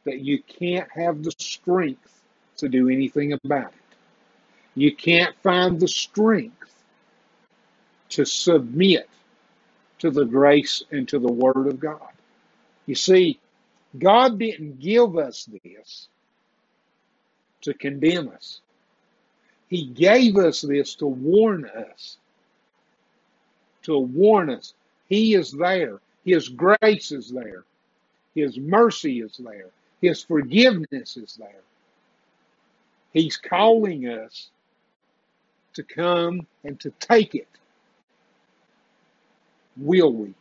that 0.04 0.20
you 0.20 0.42
can't 0.42 0.90
have 0.92 1.24
the 1.24 1.32
strength 1.32 2.22
to 2.58 2.70
do 2.70 2.90
anything 2.90 3.34
about 3.34 3.68
it. 3.68 3.98
You 4.76 4.96
can't 4.96 5.36
find 5.44 5.80
the 5.80 5.88
strength 5.88 6.74
to 8.10 8.26
submit 8.26 9.10
to 10.00 10.12
the 10.12 10.26
grace 10.26 10.84
and 10.92 11.08
to 11.10 11.20
the 11.20 11.32
Word 11.32 11.68
of 11.68 11.80
God. 11.80 12.13
You 12.86 12.96
see, 12.96 13.40
God 13.98 14.40
didn't 14.40 14.80
give 14.80 15.18
us 15.18 15.50
this 15.64 16.08
to 17.62 17.74
condemn 17.74 18.30
us. 18.30 18.62
He 19.70 19.88
gave 19.88 20.38
us 20.38 20.62
this 20.62 20.96
to 20.96 21.08
warn 21.08 21.66
us. 21.66 22.18
To 23.84 23.98
warn 23.98 24.50
us. 24.50 24.74
He 25.10 25.36
is 25.36 25.52
there. 25.52 26.00
His 26.26 26.50
grace 26.50 27.12
is 27.12 27.30
there. 27.30 27.64
His 28.36 28.58
mercy 28.58 29.20
is 29.22 29.38
there. 29.38 29.70
His 30.02 30.24
forgiveness 30.24 31.18
is 31.18 31.36
there. 31.40 31.62
He's 33.14 33.38
calling 33.38 34.08
us 34.08 34.50
to 35.74 35.84
come 35.84 36.48
and 36.64 36.80
to 36.80 36.92
take 37.00 37.36
it? 37.36 37.48
Will 39.78 40.14
we? 40.14 40.34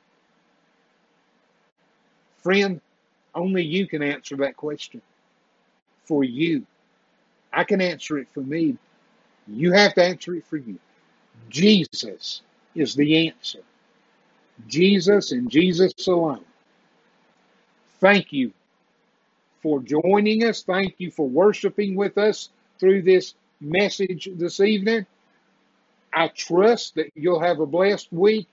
Friend, 2.43 2.81
only 3.35 3.63
you 3.63 3.87
can 3.87 4.03
answer 4.03 4.37
that 4.39 4.57
question 4.57 5.01
for 6.05 6.25
you. 6.25 6.67
I 7.53 7.65
can 7.65 7.81
answer 7.81 8.19
it 8.19 8.29
for 8.33 8.41
me. 8.41 8.77
You 9.47 9.73
have 9.73 9.95
to 9.95 10.05
answer 10.05 10.35
it 10.35 10.45
for 10.47 10.57
you. 10.57 10.79
Jesus 11.49 12.43
is 12.75 12.95
the 12.95 13.29
answer. 13.29 13.61
Jesus 14.67 15.33
and 15.33 15.51
Jesus 15.51 15.93
alone. 16.07 16.45
Thank 18.01 18.33
you 18.33 18.53
for 19.63 19.81
joining 19.81 20.45
us. 20.45 20.63
Thank 20.63 20.95
you 20.99 21.11
for 21.11 21.29
worshiping 21.29 21.95
with 21.95 22.19
us 22.19 22.51
through 22.79 23.03
this 23.03 23.35
message 23.61 24.29
this 24.35 24.61
evening. 24.61 25.07
I 26.13 26.29
trust 26.29 26.97
that 26.97 27.11
you'll 27.15 27.41
have 27.41 27.61
a 27.61 27.67
blessed 27.67 28.13
week. 28.13 28.49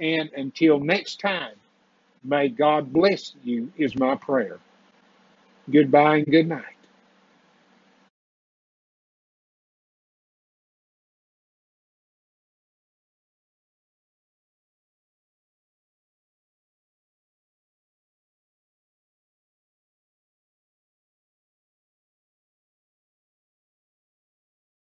And 0.00 0.30
until 0.32 0.80
next 0.80 1.20
time, 1.20 1.54
may 2.24 2.48
God 2.48 2.92
bless 2.92 3.34
you, 3.44 3.72
is 3.78 3.96
my 3.96 4.16
prayer. 4.16 4.58
Goodbye 5.70 6.18
and 6.18 6.26
good 6.26 6.48
night. 6.48 6.71